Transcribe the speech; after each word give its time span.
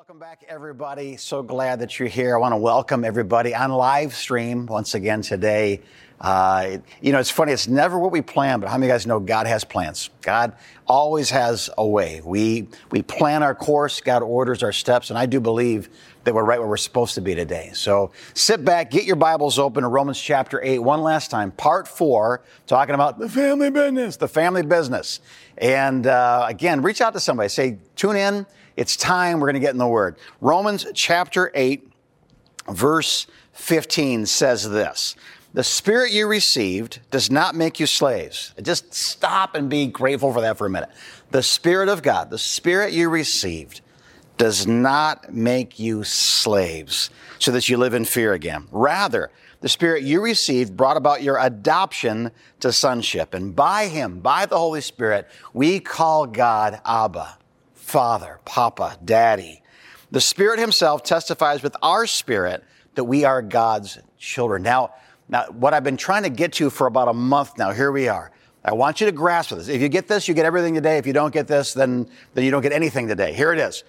welcome 0.00 0.18
back, 0.18 0.42
everybody. 0.48 1.18
So 1.18 1.42
glad 1.42 1.80
that 1.80 1.98
you're 1.98 2.08
here. 2.08 2.34
I 2.34 2.38
want 2.38 2.52
to 2.52 2.56
welcome 2.56 3.04
everybody 3.04 3.54
on 3.54 3.70
live 3.70 4.14
stream 4.14 4.64
once 4.64 4.94
again 4.94 5.20
today. 5.20 5.82
Uh, 6.18 6.78
you 7.02 7.12
know, 7.12 7.18
it's 7.18 7.28
funny, 7.28 7.52
it's 7.52 7.68
never 7.68 7.98
what 7.98 8.10
we 8.10 8.22
plan, 8.22 8.60
but 8.60 8.70
how 8.70 8.78
many 8.78 8.86
of 8.86 8.88
you 8.88 8.94
guys 8.94 9.06
know 9.06 9.20
God 9.20 9.46
has 9.46 9.62
plans? 9.62 10.08
God 10.22 10.54
always 10.86 11.28
has 11.28 11.68
a 11.76 11.86
way. 11.86 12.22
We, 12.24 12.68
we 12.90 13.02
plan 13.02 13.42
our 13.42 13.54
course, 13.54 14.00
God 14.00 14.22
orders 14.22 14.62
our 14.62 14.72
steps, 14.72 15.10
and 15.10 15.18
I 15.18 15.26
do 15.26 15.38
believe 15.38 15.90
that 16.24 16.32
we're 16.32 16.44
right 16.44 16.58
where 16.58 16.68
we're 16.68 16.78
supposed 16.78 17.14
to 17.16 17.20
be 17.20 17.34
today. 17.34 17.68
So 17.74 18.10
sit 18.32 18.64
back, 18.64 18.90
get 18.90 19.04
your 19.04 19.16
Bibles 19.16 19.58
open 19.58 19.82
to 19.82 19.88
Romans 19.90 20.18
chapter 20.18 20.62
8 20.62 20.78
one 20.78 21.02
last 21.02 21.30
time, 21.30 21.50
part 21.50 21.86
four, 21.86 22.40
talking 22.66 22.94
about 22.94 23.18
the 23.18 23.28
family 23.28 23.68
business, 23.68 24.16
the 24.16 24.28
family 24.28 24.62
business. 24.62 25.20
And 25.58 26.06
uh, 26.06 26.46
again, 26.48 26.80
reach 26.80 27.02
out 27.02 27.12
to 27.12 27.20
somebody, 27.20 27.50
say, 27.50 27.76
tune 27.96 28.16
in. 28.16 28.46
It's 28.76 28.96
time 28.96 29.40
we're 29.40 29.46
going 29.46 29.54
to 29.54 29.60
get 29.60 29.72
in 29.72 29.78
the 29.78 29.86
Word. 29.86 30.16
Romans 30.40 30.86
chapter 30.94 31.50
8, 31.54 31.90
verse 32.68 33.26
15 33.52 34.26
says 34.26 34.68
this 34.68 35.16
The 35.52 35.64
Spirit 35.64 36.12
you 36.12 36.26
received 36.26 37.00
does 37.10 37.30
not 37.30 37.54
make 37.54 37.80
you 37.80 37.86
slaves. 37.86 38.54
Just 38.62 38.94
stop 38.94 39.54
and 39.54 39.68
be 39.68 39.86
grateful 39.86 40.32
for 40.32 40.40
that 40.40 40.56
for 40.58 40.66
a 40.66 40.70
minute. 40.70 40.90
The 41.30 41.42
Spirit 41.42 41.88
of 41.88 42.02
God, 42.02 42.30
the 42.30 42.38
Spirit 42.38 42.92
you 42.92 43.08
received, 43.08 43.80
does 44.36 44.66
not 44.66 45.32
make 45.34 45.78
you 45.78 46.02
slaves 46.02 47.10
so 47.38 47.50
that 47.52 47.68
you 47.68 47.76
live 47.76 47.92
in 47.92 48.04
fear 48.04 48.32
again. 48.32 48.66
Rather, 48.70 49.30
the 49.60 49.68
Spirit 49.68 50.02
you 50.02 50.22
received 50.22 50.76
brought 50.76 50.96
about 50.96 51.22
your 51.22 51.38
adoption 51.38 52.30
to 52.60 52.72
sonship. 52.72 53.34
And 53.34 53.54
by 53.54 53.88
Him, 53.88 54.20
by 54.20 54.46
the 54.46 54.56
Holy 54.56 54.80
Spirit, 54.80 55.28
we 55.52 55.80
call 55.80 56.26
God 56.26 56.80
Abba. 56.86 57.36
Father, 57.90 58.38
Papa, 58.44 58.96
Daddy. 59.04 59.62
The 60.12 60.20
Spirit 60.20 60.60
Himself 60.60 61.02
testifies 61.02 61.60
with 61.60 61.74
our 61.82 62.06
spirit 62.06 62.62
that 62.94 63.02
we 63.02 63.24
are 63.24 63.42
God's 63.42 63.98
children. 64.16 64.62
Now, 64.62 64.94
now, 65.28 65.46
what 65.46 65.74
I've 65.74 65.82
been 65.82 65.96
trying 65.96 66.22
to 66.22 66.30
get 66.30 66.52
to 66.54 66.70
for 66.70 66.86
about 66.86 67.08
a 67.08 67.12
month 67.12 67.58
now, 67.58 67.72
here 67.72 67.90
we 67.90 68.06
are. 68.06 68.30
I 68.64 68.74
want 68.74 69.00
you 69.00 69.06
to 69.06 69.12
grasp 69.12 69.50
this. 69.50 69.66
If 69.66 69.82
you 69.82 69.88
get 69.88 70.06
this, 70.06 70.28
you 70.28 70.34
get 70.34 70.46
everything 70.46 70.74
today. 70.74 70.98
If 70.98 71.06
you 71.06 71.12
don't 71.12 71.34
get 71.34 71.48
this, 71.48 71.74
then, 71.74 72.08
then 72.34 72.44
you 72.44 72.52
don't 72.52 72.62
get 72.62 72.72
anything 72.72 73.08
today. 73.08 73.32
Here 73.32 73.52
it 73.52 73.58
is. 73.58 73.82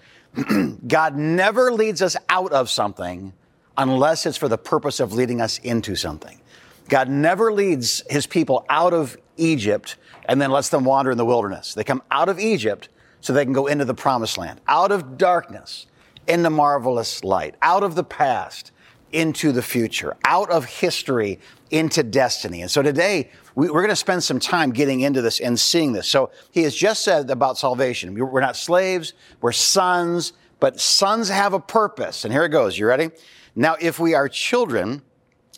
God 0.87 1.15
never 1.15 1.71
leads 1.71 2.01
us 2.01 2.17
out 2.27 2.51
of 2.51 2.71
something 2.71 3.33
unless 3.77 4.25
it's 4.25 4.37
for 4.37 4.47
the 4.47 4.57
purpose 4.57 4.99
of 4.99 5.13
leading 5.13 5.41
us 5.41 5.59
into 5.59 5.95
something. 5.95 6.41
God 6.89 7.07
never 7.07 7.53
leads 7.53 8.01
his 8.09 8.25
people 8.25 8.65
out 8.67 8.95
of 8.95 9.15
Egypt 9.37 9.95
and 10.25 10.41
then 10.41 10.49
lets 10.49 10.69
them 10.69 10.85
wander 10.85 11.11
in 11.11 11.19
the 11.19 11.25
wilderness. 11.25 11.75
They 11.75 11.83
come 11.83 12.01
out 12.09 12.29
of 12.29 12.39
Egypt 12.39 12.89
so 13.21 13.33
they 13.33 13.45
can 13.45 13.53
go 13.53 13.67
into 13.67 13.85
the 13.85 13.93
promised 13.93 14.37
land, 14.37 14.59
out 14.67 14.91
of 14.91 15.17
darkness 15.17 15.85
into 16.27 16.49
marvelous 16.49 17.23
light, 17.23 17.55
out 17.61 17.83
of 17.83 17.95
the 17.95 18.03
past 18.03 18.71
into 19.11 19.51
the 19.51 19.61
future, 19.61 20.15
out 20.25 20.49
of 20.49 20.65
history 20.65 21.39
into 21.69 22.03
destiny. 22.03 22.61
And 22.61 22.71
so 22.71 22.81
today, 22.81 23.29
we, 23.55 23.67
are 23.67 23.71
going 23.71 23.89
to 23.89 23.95
spend 23.95 24.23
some 24.23 24.39
time 24.39 24.71
getting 24.71 25.01
into 25.01 25.21
this 25.21 25.39
and 25.39 25.59
seeing 25.59 25.93
this. 25.93 26.07
So 26.07 26.31
he 26.51 26.63
has 26.63 26.75
just 26.75 27.03
said 27.03 27.29
about 27.29 27.57
salvation. 27.57 28.13
We're 28.13 28.41
not 28.41 28.55
slaves, 28.55 29.13
we're 29.41 29.51
sons, 29.51 30.33
but 30.59 30.79
sons 30.79 31.29
have 31.29 31.53
a 31.53 31.59
purpose. 31.59 32.23
And 32.23 32.33
here 32.33 32.45
it 32.45 32.49
goes. 32.49 32.77
You 32.77 32.87
ready? 32.87 33.09
Now, 33.55 33.75
if 33.81 33.99
we 33.99 34.13
are 34.13 34.29
children, 34.29 35.01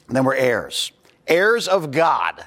then 0.10 0.24
we're 0.24 0.36
heirs, 0.36 0.92
heirs 1.28 1.68
of 1.68 1.92
God 1.92 2.46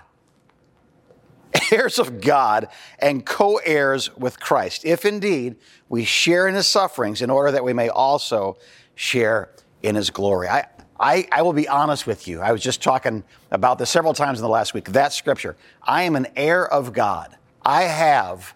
heirs 1.73 1.99
of 1.99 2.21
God 2.21 2.69
and 2.99 3.25
co 3.25 3.57
heirs 3.57 4.15
with 4.17 4.41
Christ, 4.41 4.85
if 4.85 5.05
indeed 5.05 5.57
we 5.89 6.05
share 6.05 6.49
in 6.49 6.55
his 6.55 6.67
sufferings, 6.67 7.23
in 7.23 7.31
order 7.31 7.53
that 7.53 7.65
we 7.65 7.73
may 7.73 7.89
also 7.89 8.59
share 8.95 9.51
in 9.83 9.95
his 9.95 10.11
glory. 10.11 10.49
I, 10.49 10.67
I, 10.99 11.29
I, 11.31 11.43
will 11.43 11.53
be 11.53 11.69
honest 11.69 12.07
with 12.07 12.27
you. 12.27 12.41
I 12.41 12.53
was 12.53 12.63
just 12.63 12.83
talking 12.83 13.23
about 13.51 13.79
this 13.79 13.91
several 13.91 14.15
times 14.15 14.39
in 14.39 14.43
the 14.43 14.49
last 14.49 14.75
week. 14.75 14.93
That 14.93 15.13
scripture. 15.13 15.57
I 15.83 16.05
am 16.05 16.17
an 16.17 16.27
heir 16.37 16.67
of 16.67 16.93
God. 16.93 17.37
I 17.63 17.83
have 17.83 18.55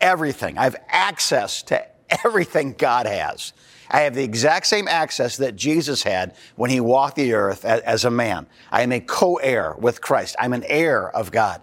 everything. 0.00 0.56
I 0.56 0.64
have 0.64 0.76
access 0.88 1.62
to 1.64 1.84
everything 2.24 2.74
God 2.78 3.06
has. 3.06 3.52
I 3.90 4.02
have 4.02 4.14
the 4.14 4.22
exact 4.22 4.66
same 4.66 4.86
access 4.86 5.36
that 5.38 5.56
Jesus 5.56 6.04
had 6.04 6.36
when 6.54 6.70
he 6.70 6.80
walked 6.80 7.16
the 7.16 7.32
earth 7.32 7.64
as, 7.64 7.80
as 7.80 8.04
a 8.04 8.10
man. 8.10 8.46
I 8.70 8.82
am 8.82 8.92
a 8.92 9.00
co 9.00 9.36
heir 9.36 9.74
with 9.78 10.00
Christ. 10.00 10.36
I'm 10.38 10.52
an 10.52 10.64
heir 10.64 11.10
of 11.10 11.32
God. 11.32 11.60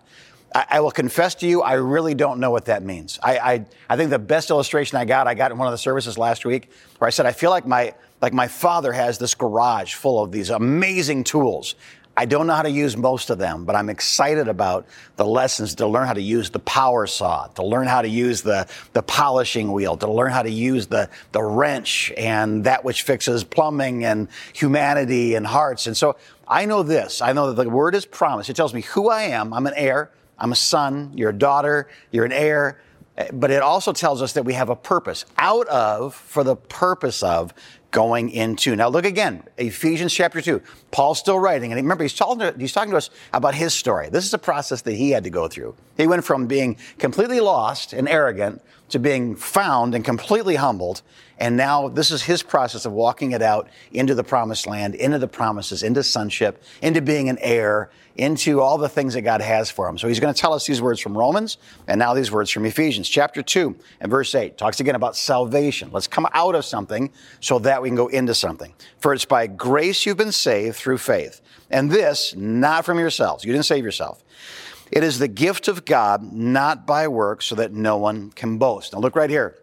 I, 0.58 0.66
I, 0.78 0.80
will 0.80 0.90
confess 0.90 1.36
to 1.36 1.48
you, 1.48 1.62
I 1.62 1.74
really 1.74 2.16
don't 2.16 2.40
know 2.40 2.50
what 2.50 2.66
that 2.66 2.82
means. 2.82 3.20
I, 3.22 3.38
I, 3.38 3.66
I 3.92 3.96
think 3.96 4.10
the 4.10 4.18
best 4.18 4.50
illustration 4.50 4.98
I 4.98 5.06
got, 5.06 5.28
I 5.28 5.36
got 5.36 5.52
in 5.52 5.60
one 5.60 5.68
of 5.68 5.72
the 5.72 5.78
services 5.78 6.18
last 6.18 6.46
week, 6.46 6.72
where 6.98 7.06
I 7.06 7.12
said, 7.12 7.28
I 7.28 7.32
feel 7.32 7.52
like 7.52 7.68
my, 7.68 7.94
like 8.24 8.34
my 8.34 8.48
father 8.48 8.92
has 8.92 9.20
this 9.20 9.36
garage 9.36 9.94
full 9.94 10.24
of 10.24 10.32
these 10.32 10.50
amazing 10.50 11.26
tools. 11.26 11.76
I 12.20 12.26
don't 12.26 12.48
know 12.48 12.56
how 12.56 12.64
to 12.64 12.72
use 12.72 12.98
most 12.98 13.30
of 13.30 13.38
them, 13.38 13.66
but 13.66 13.76
I'm 13.76 13.92
excited 13.92 14.48
about 14.48 14.88
the 15.16 15.28
lessons 15.28 15.76
to 15.76 15.86
learn 15.86 16.08
how 16.08 16.14
to 16.14 16.22
use 16.22 16.50
the 16.50 16.58
power 16.58 17.06
saw, 17.06 17.46
to 17.50 17.64
learn 17.64 17.86
how 17.86 18.02
to 18.02 18.10
use 18.10 18.42
the, 18.42 18.68
the 18.94 19.04
polishing 19.04 19.72
wheel, 19.72 19.96
to 19.98 20.12
learn 20.12 20.32
how 20.32 20.42
to 20.42 20.50
use 20.50 20.88
the, 20.88 21.08
the 21.34 21.44
wrench 21.44 22.12
and 22.18 22.64
that 22.64 22.84
which 22.84 23.04
fixes 23.04 23.44
plumbing 23.44 24.06
and 24.06 24.28
humanity 24.54 25.36
and 25.36 25.46
hearts. 25.46 25.86
And 25.86 25.96
so 25.96 26.16
I 26.48 26.66
know 26.66 26.82
this. 26.82 27.22
I 27.22 27.34
know 27.34 27.54
that 27.54 27.64
the 27.64 27.70
word 27.70 27.94
is 27.94 28.08
promise. 28.08 28.50
It 28.50 28.56
tells 28.56 28.74
me 28.74 28.82
who 28.82 29.10
I 29.10 29.26
am. 29.26 29.54
I'm 29.54 29.68
an 29.68 29.74
heir. 29.76 30.10
I'm 30.38 30.52
a 30.52 30.56
son, 30.56 31.12
you're 31.16 31.30
a 31.32 31.38
daughter, 31.38 31.88
you're 32.12 32.26
an 32.26 32.32
heir. 32.32 32.80
Eh, 33.18 33.30
but 33.34 33.52
it 33.52 33.62
also 33.62 33.94
tells 33.94 34.22
us 34.22 34.34
that 34.34 34.44
we 34.44 34.54
have 34.54 34.70
a 34.70 34.76
purpose 34.76 35.26
out 35.38 35.68
of, 35.68 36.14
for 36.14 36.44
the 36.44 36.56
purpose 36.56 37.24
of 37.24 37.54
going 37.98 38.30
into. 38.30 38.76
Now 38.76 38.90
look 38.90 39.06
again, 39.06 39.42
Ephesians 39.58 40.14
chapter 40.14 40.40
2. 40.40 40.62
Paul's 40.92 41.18
still 41.18 41.40
writing, 41.40 41.72
and 41.72 41.82
remember, 41.82 42.04
he's 42.04 42.14
talking, 42.14 42.48
he's 42.60 42.72
talking 42.72 42.92
to 42.92 42.98
us 42.98 43.10
about 43.34 43.56
his 43.56 43.74
story. 43.74 44.10
This 44.10 44.24
is 44.24 44.32
a 44.36 44.38
process 44.38 44.84
that 44.84 44.94
he 44.94 45.10
had 45.10 45.24
to 45.24 45.32
go 45.32 45.48
through. 45.48 45.74
He 45.98 46.06
went 46.06 46.24
from 46.24 46.46
being 46.46 46.78
completely 47.00 47.40
lost 47.40 47.94
and 47.94 48.08
arrogant 48.08 48.62
to 48.90 49.00
being 49.00 49.36
found 49.36 49.96
and 49.96 50.06
completely 50.06 50.56
humbled. 50.56 51.02
And 51.40 51.58
now 51.58 51.90
this 51.90 52.10
is 52.12 52.24
his 52.24 52.42
process 52.42 52.86
of 52.86 52.94
walking 52.94 53.32
it 53.32 53.42
out 53.42 53.68
into 53.92 54.16
the 54.16 54.24
promised 54.24 54.66
land, 54.66 54.96
into 54.96 55.20
the 55.20 55.28
promises, 55.28 55.84
into 55.84 56.04
sonship, 56.04 56.64
into 56.82 57.02
being 57.02 57.30
an 57.30 57.38
heir, 57.42 57.90
into 58.16 58.62
all 58.62 58.78
the 58.80 58.90
things 58.90 59.14
that 59.14 59.22
God 59.22 59.42
has 59.42 59.70
for 59.70 59.88
him. 59.88 59.98
So 59.98 60.08
he's 60.08 60.20
going 60.20 60.34
to 60.34 60.40
tell 60.40 60.54
us 60.54 60.66
these 60.66 60.82
words 60.82 61.00
from 61.00 61.16
Romans 61.16 61.58
and 61.88 62.00
now 62.00 62.16
these 62.16 62.32
words 62.32 62.50
from 62.50 62.66
Ephesians. 62.66 63.08
Chapter 63.08 63.44
2 63.44 63.76
and 64.02 64.10
verse 64.10 64.34
8 64.34 64.58
talks 64.58 64.80
again 64.80 64.96
about 64.96 65.16
salvation. 65.16 65.90
Let's 65.92 66.08
come 66.08 66.28
out 66.34 66.56
of 66.56 66.66
something 66.66 67.12
so 67.40 67.60
that 67.60 67.82
we 67.82 67.87
can 67.88 67.96
go 67.96 68.08
into 68.08 68.34
something. 68.34 68.74
For 69.00 69.14
it's 69.14 69.26
by 69.26 69.48
grace 69.48 70.06
you've 70.06 70.18
been 70.18 70.32
saved 70.32 70.78
through 70.78 71.00
faith. 71.00 71.42
And 71.70 71.92
this, 71.92 72.36
not 72.36 72.86
from 72.86 73.00
yourselves. 73.00 73.44
You 73.44 73.52
didn't 73.52 73.66
save 73.66 73.84
yourself. 73.84 74.24
It 74.92 75.04
is 75.04 75.20
the 75.20 75.28
gift 75.28 75.68
of 75.68 75.86
God, 75.86 76.32
not 76.32 76.88
by 76.88 77.08
works, 77.08 77.46
so 77.46 77.56
that 77.56 77.74
no 77.74 77.98
one 77.98 78.32
can 78.32 78.58
boast. 78.58 78.94
Now 78.94 79.00
look 79.00 79.16
right 79.16 79.30
here. 79.30 79.58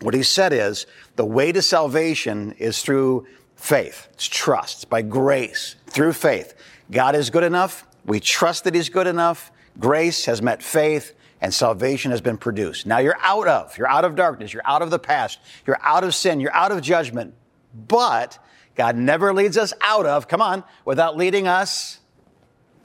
What 0.00 0.14
he 0.14 0.22
said 0.22 0.52
is 0.52 0.86
the 1.16 1.24
way 1.24 1.52
to 1.52 1.62
salvation 1.62 2.52
is 2.58 2.82
through 2.82 3.26
faith. 3.56 4.08
It's 4.12 4.26
trust. 4.26 4.76
It's 4.76 4.84
by 4.84 5.02
grace, 5.02 5.76
through 5.86 6.12
faith. 6.12 6.54
God 6.90 7.14
is 7.14 7.30
good 7.30 7.42
enough. 7.42 7.86
We 8.04 8.20
trust 8.20 8.64
that 8.64 8.74
he's 8.74 8.88
good 8.88 9.06
enough. 9.06 9.50
Grace 9.78 10.24
has 10.26 10.40
met 10.40 10.62
faith 10.62 11.14
and 11.40 11.52
salvation 11.52 12.10
has 12.10 12.20
been 12.20 12.38
produced. 12.38 12.86
Now 12.86 12.98
you're 12.98 13.18
out 13.20 13.46
of, 13.46 13.76
you're 13.76 13.88
out 13.88 14.04
of 14.04 14.14
darkness, 14.14 14.52
you're 14.52 14.66
out 14.66 14.82
of 14.82 14.90
the 14.90 14.98
past, 14.98 15.38
you're 15.66 15.78
out 15.82 16.04
of 16.04 16.14
sin, 16.14 16.40
you're 16.40 16.54
out 16.54 16.72
of 16.72 16.80
judgment. 16.80 17.34
But 17.76 18.38
God 18.74 18.96
never 18.96 19.34
leads 19.34 19.56
us 19.56 19.72
out 19.82 20.06
of, 20.06 20.28
come 20.28 20.40
on, 20.40 20.64
without 20.84 21.16
leading 21.16 21.46
us 21.46 22.00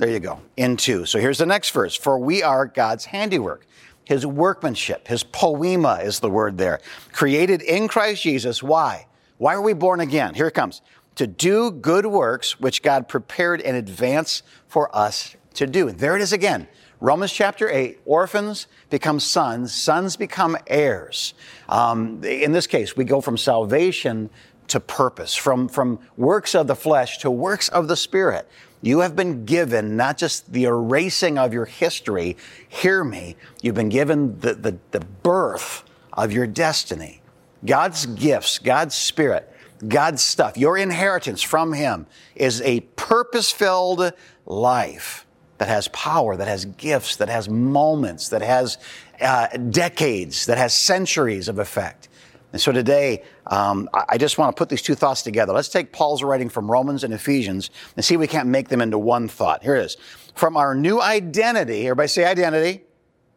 there 0.02 0.10
you 0.10 0.20
go. 0.20 0.40
Into. 0.58 1.06
So 1.06 1.20
here's 1.20 1.38
the 1.38 1.46
next 1.46 1.70
verse. 1.70 1.96
For 1.96 2.18
we 2.18 2.42
are 2.42 2.66
God's 2.66 3.06
handiwork, 3.06 3.68
his 4.04 4.26
workmanship, 4.26 5.08
his 5.08 5.22
poema 5.22 6.00
is 6.02 6.22
the 6.22 6.30
word 6.30 6.58
there. 6.58 6.80
Created 7.12 7.62
in 7.62 7.88
Christ 7.88 8.24
Jesus. 8.24 8.64
Why? 8.64 9.06
Why 9.38 9.54
are 9.54 9.62
we 9.62 9.74
born 9.74 10.00
again? 10.00 10.34
Here 10.34 10.48
it 10.48 10.56
comes. 10.56 10.82
To 11.18 11.28
do 11.28 11.70
good 11.70 12.08
works 12.08 12.60
which 12.60 12.82
God 12.82 13.08
prepared 13.08 13.62
in 13.62 13.76
advance 13.76 14.42
for 14.68 14.94
us 14.96 15.36
to 15.54 15.68
do. 15.68 15.88
And 15.88 16.00
there 16.00 16.16
it 16.16 16.24
is 16.24 16.34
again. 16.34 16.68
Romans 17.00 17.32
chapter 17.32 17.70
8, 17.70 18.00
orphans 18.06 18.66
become 18.90 19.20
sons, 19.20 19.72
sons 19.72 20.16
become 20.16 20.58
heirs. 20.66 21.36
Um, 21.70 22.24
in 22.24 22.54
this 22.54 22.66
case, 22.66 22.98
we 22.98 23.06
go 23.06 23.22
from 23.22 23.38
salvation 23.38 24.32
to 24.72 24.80
purpose, 24.80 25.36
from, 25.36 25.68
from 25.68 26.00
works 26.18 26.56
of 26.56 26.68
the 26.68 26.76
flesh 26.76 27.18
to 27.20 27.32
works 27.32 27.70
of 27.70 27.88
the 27.88 27.96
Spirit. 27.96 28.48
You 28.82 29.00
have 29.00 29.16
been 29.16 29.46
given 29.46 29.96
not 29.96 30.18
just 30.18 30.52
the 30.52 30.64
erasing 30.64 31.38
of 31.38 31.54
your 31.54 31.66
history, 31.66 32.38
hear 32.68 33.04
me, 33.04 33.36
you've 33.62 33.76
been 33.76 33.90
given 33.90 34.40
the, 34.40 34.56
the, 34.56 34.78
the 34.92 35.02
birth 35.02 35.84
of 36.14 36.32
your 36.32 36.48
destiny. 36.48 37.22
God's 37.66 38.06
gifts, 38.08 38.58
God's 38.58 38.96
Spirit, 38.96 39.48
God's 39.88 40.24
stuff, 40.24 40.58
your 40.58 40.78
inheritance 40.78 41.42
from 41.42 41.74
Him 41.74 42.08
is 42.36 42.62
a 42.62 42.82
purpose 42.96 43.52
filled 43.52 44.14
life 44.46 45.26
that 45.60 45.68
has 45.68 45.88
power, 45.90 46.36
that 46.36 46.48
has 46.48 46.66
gifts, 46.66 47.18
that 47.18 47.30
has 47.30 47.48
moments, 47.48 48.30
that 48.30 48.42
has 48.42 48.80
uh, 49.20 49.48
decades, 49.48 50.48
that 50.48 50.58
has 50.58 50.76
centuries 50.76 51.48
of 51.48 51.60
effect. 51.60 52.10
And 52.52 52.62
so 52.62 52.72
today, 52.72 53.24
um, 53.48 53.90
I 53.94 54.18
just 54.18 54.38
want 54.38 54.56
to 54.56 54.60
put 54.60 54.68
these 54.68 54.82
two 54.82 54.96
thoughts 54.96 55.22
together. 55.22 55.54
Let's 55.54 55.70
take 55.70 55.94
Paul's 55.94 56.22
writing 56.22 56.50
from 56.50 56.70
Romans 56.70 57.04
and 57.04 57.14
Ephesians 57.14 57.70
and 57.96 58.04
see 58.04 58.16
if 58.16 58.20
we 58.20 58.28
can't 58.28 58.50
make 58.50 58.68
them 58.68 58.82
into 58.82 58.98
one 58.98 59.28
thought. 59.28 59.64
Here 59.64 59.76
it 59.76 59.86
is. 59.86 59.98
From 60.36 60.58
our 60.58 60.76
new 60.76 61.02
identity, 61.02 61.86
everybody 61.88 62.10
say 62.10 62.26
identity. 62.26 62.84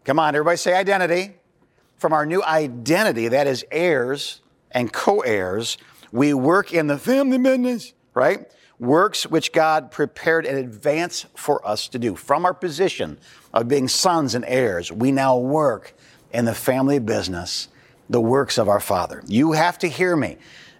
Come 0.04 0.18
on, 0.18 0.34
everybody 0.34 0.56
say 0.56 0.74
identity. 0.74 1.36
From 1.96 2.12
our 2.12 2.26
new 2.26 2.42
identity, 2.42 3.28
that 3.28 3.46
is 3.46 3.64
heirs 3.70 4.40
and 4.72 4.92
co 4.92 5.20
heirs, 5.20 5.78
we 6.10 6.34
work 6.34 6.72
in 6.72 6.88
the 6.88 6.98
family 6.98 7.38
business, 7.38 7.92
right? 8.14 8.50
Works 8.80 9.26
which 9.26 9.52
God 9.52 9.92
prepared 9.92 10.44
in 10.44 10.56
advance 10.56 11.26
for 11.36 11.66
us 11.66 11.86
to 11.88 11.98
do. 11.98 12.16
From 12.16 12.44
our 12.44 12.52
position 12.52 13.18
of 13.52 13.68
being 13.68 13.86
sons 13.86 14.34
and 14.34 14.44
heirs, 14.46 14.90
we 14.90 15.12
now 15.12 15.38
work 15.38 15.94
in 16.32 16.44
the 16.44 16.54
family 16.54 16.98
business 16.98 17.68
the 18.08 18.20
works 18.20 18.58
of 18.58 18.68
our 18.68 18.80
Father. 18.80 19.22
You 19.26 19.52
have 19.52 19.78
to 19.78 19.88
hear 19.88 20.16
me. 20.16 20.36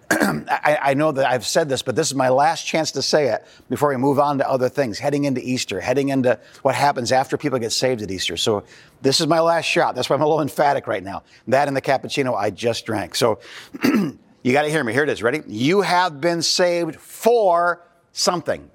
I, 0.11 0.77
I, 0.81 0.93
know 0.93 1.11
that 1.11 1.25
I've 1.25 1.47
said 1.47 1.67
this, 1.67 1.81
but 1.81 1.95
this 1.95 2.07
is 2.07 2.15
my 2.15 2.29
last 2.29 2.63
chance 2.67 2.91
to 2.91 3.01
say 3.01 3.29
it 3.29 3.43
before 3.69 3.89
we 3.89 3.97
move 3.97 4.19
on 4.19 4.37
to 4.37 4.47
other 4.47 4.69
things, 4.69 4.99
heading 4.99 5.23
into 5.23 5.41
Easter, 5.41 5.81
heading 5.81 6.09
into 6.09 6.39
what 6.61 6.75
happens 6.75 7.11
after 7.11 7.37
people 7.37 7.57
get 7.57 7.71
saved 7.71 8.03
at 8.03 8.11
Easter. 8.11 8.37
So 8.37 8.65
this 9.01 9.19
is 9.19 9.25
my 9.25 9.39
last 9.39 9.65
shot. 9.65 9.95
That's 9.95 10.07
why 10.07 10.15
I'm 10.15 10.21
a 10.21 10.27
little 10.27 10.41
emphatic 10.41 10.85
right 10.85 11.03
now. 11.03 11.23
That 11.47 11.67
and 11.67 11.75
the 11.75 11.81
cappuccino 11.81 12.35
I 12.35 12.51
just 12.51 12.85
drank. 12.85 13.15
So 13.15 13.39
you 13.83 14.53
got 14.53 14.61
to 14.61 14.69
hear 14.69 14.83
me. 14.83 14.93
Here 14.93 15.03
it 15.03 15.09
is. 15.09 15.23
Ready? 15.23 15.41
You 15.47 15.81
have 15.81 16.21
been 16.21 16.43
saved 16.43 16.97
for 16.97 17.81
something. 18.11 18.69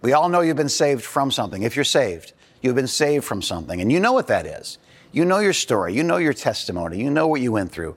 We 0.00 0.14
all 0.14 0.30
know 0.30 0.40
you've 0.40 0.56
been 0.56 0.68
saved 0.70 1.04
from 1.04 1.30
something. 1.30 1.62
If 1.62 1.76
you're 1.76 1.84
saved, 1.84 2.32
you've 2.62 2.74
been 2.74 2.86
saved 2.86 3.24
from 3.26 3.42
something. 3.42 3.82
And 3.82 3.92
you 3.92 4.00
know 4.00 4.14
what 4.14 4.28
that 4.28 4.46
is. 4.46 4.78
You 5.16 5.24
know 5.24 5.38
your 5.38 5.54
story. 5.54 5.94
You 5.94 6.02
know 6.02 6.18
your 6.18 6.34
testimony. 6.34 7.00
You 7.02 7.08
know 7.08 7.26
what 7.26 7.40
you 7.40 7.50
went 7.50 7.72
through. 7.72 7.96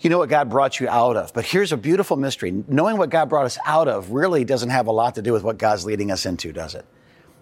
You 0.00 0.08
know 0.08 0.16
what 0.16 0.30
God 0.30 0.48
brought 0.48 0.80
you 0.80 0.88
out 0.88 1.14
of. 1.14 1.34
But 1.34 1.44
here's 1.44 1.70
a 1.70 1.76
beautiful 1.76 2.16
mystery. 2.16 2.50
Knowing 2.66 2.96
what 2.96 3.10
God 3.10 3.28
brought 3.28 3.44
us 3.44 3.58
out 3.66 3.88
of 3.88 4.10
really 4.10 4.42
doesn't 4.42 4.70
have 4.70 4.86
a 4.86 4.90
lot 4.90 5.16
to 5.16 5.22
do 5.22 5.34
with 5.34 5.42
what 5.42 5.58
God's 5.58 5.84
leading 5.84 6.10
us 6.10 6.24
into, 6.24 6.54
does 6.54 6.74
it? 6.74 6.86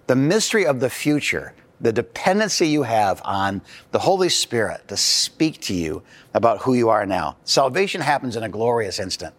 The 0.08 0.16
mystery 0.16 0.66
of 0.66 0.80
the 0.80 0.90
future, 0.90 1.54
the 1.80 1.92
dependency 1.92 2.66
you 2.66 2.82
have 2.82 3.22
on 3.24 3.62
the 3.92 4.00
Holy 4.00 4.28
Spirit 4.28 4.88
to 4.88 4.96
speak 4.96 5.60
to 5.60 5.74
you 5.74 6.02
about 6.34 6.62
who 6.62 6.74
you 6.74 6.88
are 6.88 7.06
now. 7.06 7.36
Salvation 7.44 8.00
happens 8.00 8.34
in 8.34 8.42
a 8.42 8.48
glorious 8.48 8.98
instant. 8.98 9.32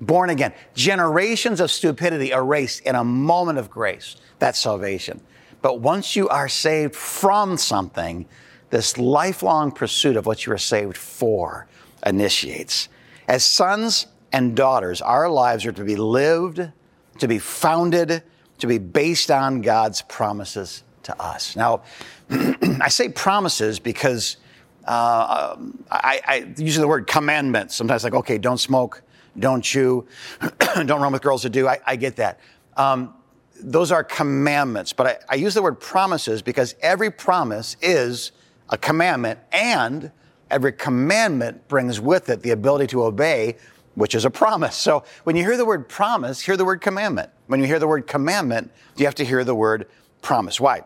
Born 0.00 0.28
again. 0.28 0.52
Generations 0.74 1.60
of 1.60 1.70
stupidity 1.70 2.32
erased 2.32 2.80
in 2.80 2.96
a 2.96 3.04
moment 3.04 3.60
of 3.60 3.70
grace. 3.70 4.16
That's 4.40 4.58
salvation. 4.58 5.20
But 5.62 5.78
once 5.78 6.16
you 6.16 6.28
are 6.30 6.48
saved 6.48 6.96
from 6.96 7.56
something, 7.58 8.26
this 8.74 8.98
lifelong 8.98 9.70
pursuit 9.70 10.16
of 10.16 10.26
what 10.26 10.44
you 10.44 10.52
are 10.52 10.58
saved 10.58 10.96
for 10.96 11.68
initiates. 12.04 12.88
As 13.28 13.46
sons 13.46 14.08
and 14.32 14.56
daughters, 14.56 15.00
our 15.00 15.28
lives 15.28 15.64
are 15.64 15.70
to 15.70 15.84
be 15.84 15.94
lived, 15.94 16.60
to 17.20 17.28
be 17.28 17.38
founded, 17.38 18.24
to 18.58 18.66
be 18.66 18.78
based 18.78 19.30
on 19.30 19.60
God's 19.60 20.02
promises 20.02 20.82
to 21.04 21.22
us. 21.22 21.54
Now, 21.54 21.82
I 22.30 22.88
say 22.88 23.10
promises 23.10 23.78
because 23.78 24.38
uh, 24.84 25.56
I, 25.88 26.20
I 26.26 26.54
use 26.56 26.74
the 26.74 26.88
word 26.88 27.06
commandments. 27.06 27.76
Sometimes, 27.76 28.02
like, 28.02 28.14
okay, 28.14 28.38
don't 28.38 28.58
smoke, 28.58 29.02
don't 29.38 29.62
chew, 29.62 30.04
don't 30.74 31.00
run 31.00 31.12
with 31.12 31.22
girls 31.22 31.44
that 31.44 31.50
do. 31.50 31.68
I, 31.68 31.78
I 31.86 31.94
get 31.94 32.16
that. 32.16 32.40
Um, 32.76 33.14
those 33.60 33.92
are 33.92 34.02
commandments, 34.02 34.92
but 34.92 35.06
I, 35.06 35.18
I 35.28 35.34
use 35.36 35.54
the 35.54 35.62
word 35.62 35.78
promises 35.78 36.42
because 36.42 36.74
every 36.82 37.12
promise 37.12 37.76
is 37.80 38.32
a 38.70 38.78
commandment, 38.78 39.38
and 39.52 40.10
every 40.50 40.72
commandment 40.72 41.66
brings 41.68 42.00
with 42.00 42.28
it 42.28 42.42
the 42.42 42.50
ability 42.50 42.86
to 42.88 43.04
obey, 43.04 43.56
which 43.94 44.14
is 44.14 44.24
a 44.24 44.30
promise. 44.30 44.76
So 44.76 45.04
when 45.24 45.36
you 45.36 45.44
hear 45.44 45.56
the 45.56 45.64
word 45.64 45.88
promise, 45.88 46.40
hear 46.40 46.56
the 46.56 46.64
word 46.64 46.80
commandment. 46.80 47.30
When 47.46 47.60
you 47.60 47.66
hear 47.66 47.78
the 47.78 47.86
word 47.86 48.06
commandment, 48.06 48.70
you 48.96 49.04
have 49.04 49.14
to 49.16 49.24
hear 49.24 49.44
the 49.44 49.54
word 49.54 49.86
promise. 50.22 50.60
Why? 50.60 50.82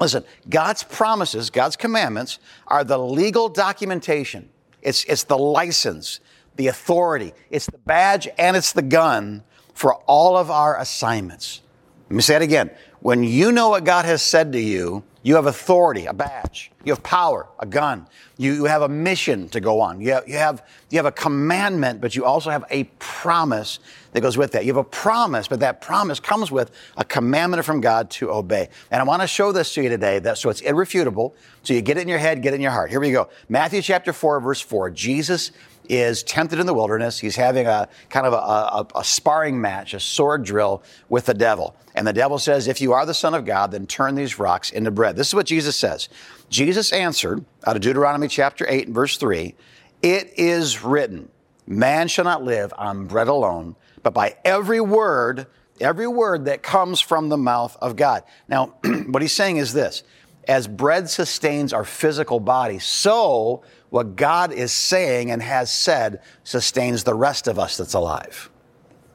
Listen, 0.00 0.24
God's 0.48 0.82
promises, 0.82 1.50
God's 1.50 1.76
commandments 1.76 2.38
are 2.66 2.82
the 2.82 2.98
legal 2.98 3.48
documentation. 3.48 4.48
It's, 4.80 5.04
it's 5.04 5.24
the 5.24 5.38
license, 5.38 6.18
the 6.56 6.66
authority, 6.66 7.32
it's 7.50 7.66
the 7.66 7.78
badge, 7.78 8.28
and 8.36 8.56
it's 8.56 8.72
the 8.72 8.82
gun 8.82 9.44
for 9.74 9.94
all 10.06 10.36
of 10.36 10.50
our 10.50 10.78
assignments. 10.78 11.60
Let 12.08 12.16
me 12.16 12.22
say 12.22 12.36
it 12.36 12.42
again. 12.42 12.70
When 13.00 13.22
you 13.22 13.52
know 13.52 13.68
what 13.68 13.84
God 13.84 14.04
has 14.04 14.22
said 14.22 14.52
to 14.52 14.60
you, 14.60 15.04
you 15.22 15.36
have 15.36 15.46
authority, 15.46 16.06
a 16.06 16.12
badge. 16.12 16.72
You 16.84 16.92
have 16.92 17.02
power, 17.02 17.48
a 17.60 17.66
gun. 17.66 18.08
You, 18.38 18.54
you 18.54 18.64
have 18.64 18.82
a 18.82 18.88
mission 18.88 19.48
to 19.50 19.60
go 19.60 19.80
on. 19.80 20.00
You 20.00 20.12
have, 20.14 20.28
you, 20.28 20.36
have, 20.36 20.66
you 20.90 20.98
have 20.98 21.06
a 21.06 21.12
commandment, 21.12 22.00
but 22.00 22.16
you 22.16 22.24
also 22.24 22.50
have 22.50 22.64
a 22.70 22.84
promise 22.98 23.78
that 24.12 24.20
goes 24.20 24.36
with 24.36 24.52
that. 24.52 24.64
You 24.64 24.74
have 24.74 24.84
a 24.84 24.88
promise, 24.88 25.46
but 25.46 25.60
that 25.60 25.80
promise 25.80 26.18
comes 26.18 26.50
with 26.50 26.72
a 26.96 27.04
commandment 27.04 27.64
from 27.64 27.80
God 27.80 28.10
to 28.12 28.32
obey. 28.32 28.68
And 28.90 29.00
I 29.00 29.04
want 29.04 29.22
to 29.22 29.28
show 29.28 29.52
this 29.52 29.72
to 29.74 29.82
you 29.82 29.88
today 29.88 30.18
that 30.18 30.38
so 30.38 30.50
it's 30.50 30.60
irrefutable. 30.60 31.36
So 31.62 31.72
you 31.72 31.82
get 31.82 31.98
it 31.98 32.00
in 32.00 32.08
your 32.08 32.18
head, 32.18 32.42
get 32.42 32.52
it 32.52 32.56
in 32.56 32.62
your 32.62 32.72
heart. 32.72 32.90
Here 32.90 33.00
we 33.00 33.12
go. 33.12 33.28
Matthew 33.48 33.80
chapter 33.80 34.12
4, 34.12 34.40
verse 34.40 34.60
4. 34.60 34.90
Jesus 34.90 35.52
is 35.88 36.22
tempted 36.22 36.58
in 36.58 36.66
the 36.66 36.74
wilderness. 36.74 37.18
He's 37.18 37.36
having 37.36 37.66
a 37.66 37.88
kind 38.08 38.26
of 38.26 38.32
a, 38.32 38.36
a, 38.36 39.00
a, 39.00 39.04
sparring 39.04 39.60
match, 39.60 39.94
a 39.94 40.00
sword 40.00 40.44
drill 40.44 40.82
with 41.08 41.26
the 41.26 41.34
devil. 41.34 41.76
And 41.94 42.06
the 42.06 42.12
devil 42.12 42.38
says, 42.38 42.68
If 42.68 42.80
you 42.80 42.92
are 42.92 43.04
the 43.04 43.14
Son 43.14 43.34
of 43.34 43.44
God, 43.44 43.72
then 43.72 43.86
turn 43.86 44.14
these 44.14 44.38
rocks 44.38 44.70
into 44.70 44.90
bread. 44.90 45.16
This 45.16 45.28
is 45.28 45.34
what 45.34 45.46
Jesus 45.46 45.76
says. 45.76 46.08
Jesus 46.48 46.92
answered 46.92 47.44
out 47.66 47.76
of 47.76 47.82
Deuteronomy 47.82 48.28
chapter 48.28 48.66
8 48.68 48.86
and 48.86 48.94
verse 48.94 49.16
3 49.16 49.54
It 50.02 50.32
is 50.36 50.82
written, 50.82 51.28
Man 51.66 52.08
shall 52.08 52.24
not 52.24 52.42
live 52.42 52.72
on 52.76 53.06
bread 53.06 53.28
alone, 53.28 53.76
but 54.02 54.14
by 54.14 54.36
every 54.44 54.80
word, 54.80 55.46
every 55.80 56.06
word 56.06 56.44
that 56.46 56.62
comes 56.62 57.00
from 57.00 57.28
the 57.28 57.36
mouth 57.36 57.76
of 57.80 57.96
God. 57.96 58.22
Now, 58.48 58.74
what 59.06 59.22
he's 59.22 59.32
saying 59.32 59.56
is 59.58 59.72
this 59.72 60.02
as 60.48 60.66
bread 60.66 61.08
sustains 61.08 61.72
our 61.72 61.84
physical 61.84 62.40
body, 62.40 62.78
so 62.78 63.62
what 63.90 64.16
God 64.16 64.52
is 64.52 64.72
saying 64.72 65.30
and 65.30 65.42
has 65.42 65.72
said 65.72 66.22
sustains 66.44 67.04
the 67.04 67.14
rest 67.14 67.46
of 67.46 67.58
us 67.58 67.76
that's 67.76 67.94
alive. 67.94 68.50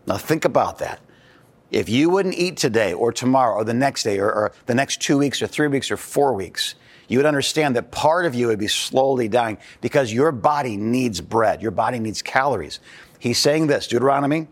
Now, 0.05 0.17
think 0.17 0.45
about 0.45 0.77
that. 0.79 0.99
If 1.69 1.89
you 1.89 2.09
wouldn't 2.09 2.35
eat 2.35 2.55
today 2.55 2.93
or 2.93 3.11
tomorrow 3.11 3.55
or 3.55 3.65
the 3.65 3.73
next 3.73 4.03
day 4.03 4.19
or, 4.19 4.31
or, 4.31 4.51
the 4.67 4.75
next 4.75 5.01
two 5.01 5.17
weeks 5.17 5.41
or 5.41 5.47
three 5.47 5.67
weeks 5.67 5.91
or 5.91 5.97
four 5.97 6.33
weeks, 6.33 6.75
you 7.09 7.19
would 7.19 7.25
understand 7.25 7.75
that 7.75 7.91
part 7.91 8.25
of 8.25 8.33
you 8.33 8.47
would 8.47 8.59
be 8.59 8.67
slowly 8.67 9.27
dying 9.27 9.57
because 9.81 10.13
your 10.13 10.31
body 10.31 10.77
needs 10.77 11.19
bread. 11.19 11.61
Your 11.61 11.71
body 11.71 11.99
needs 11.99 12.21
calories. 12.21 12.79
He's 13.19 13.37
saying 13.37 13.67
this, 13.67 13.87
Deuteronomy 13.87 14.47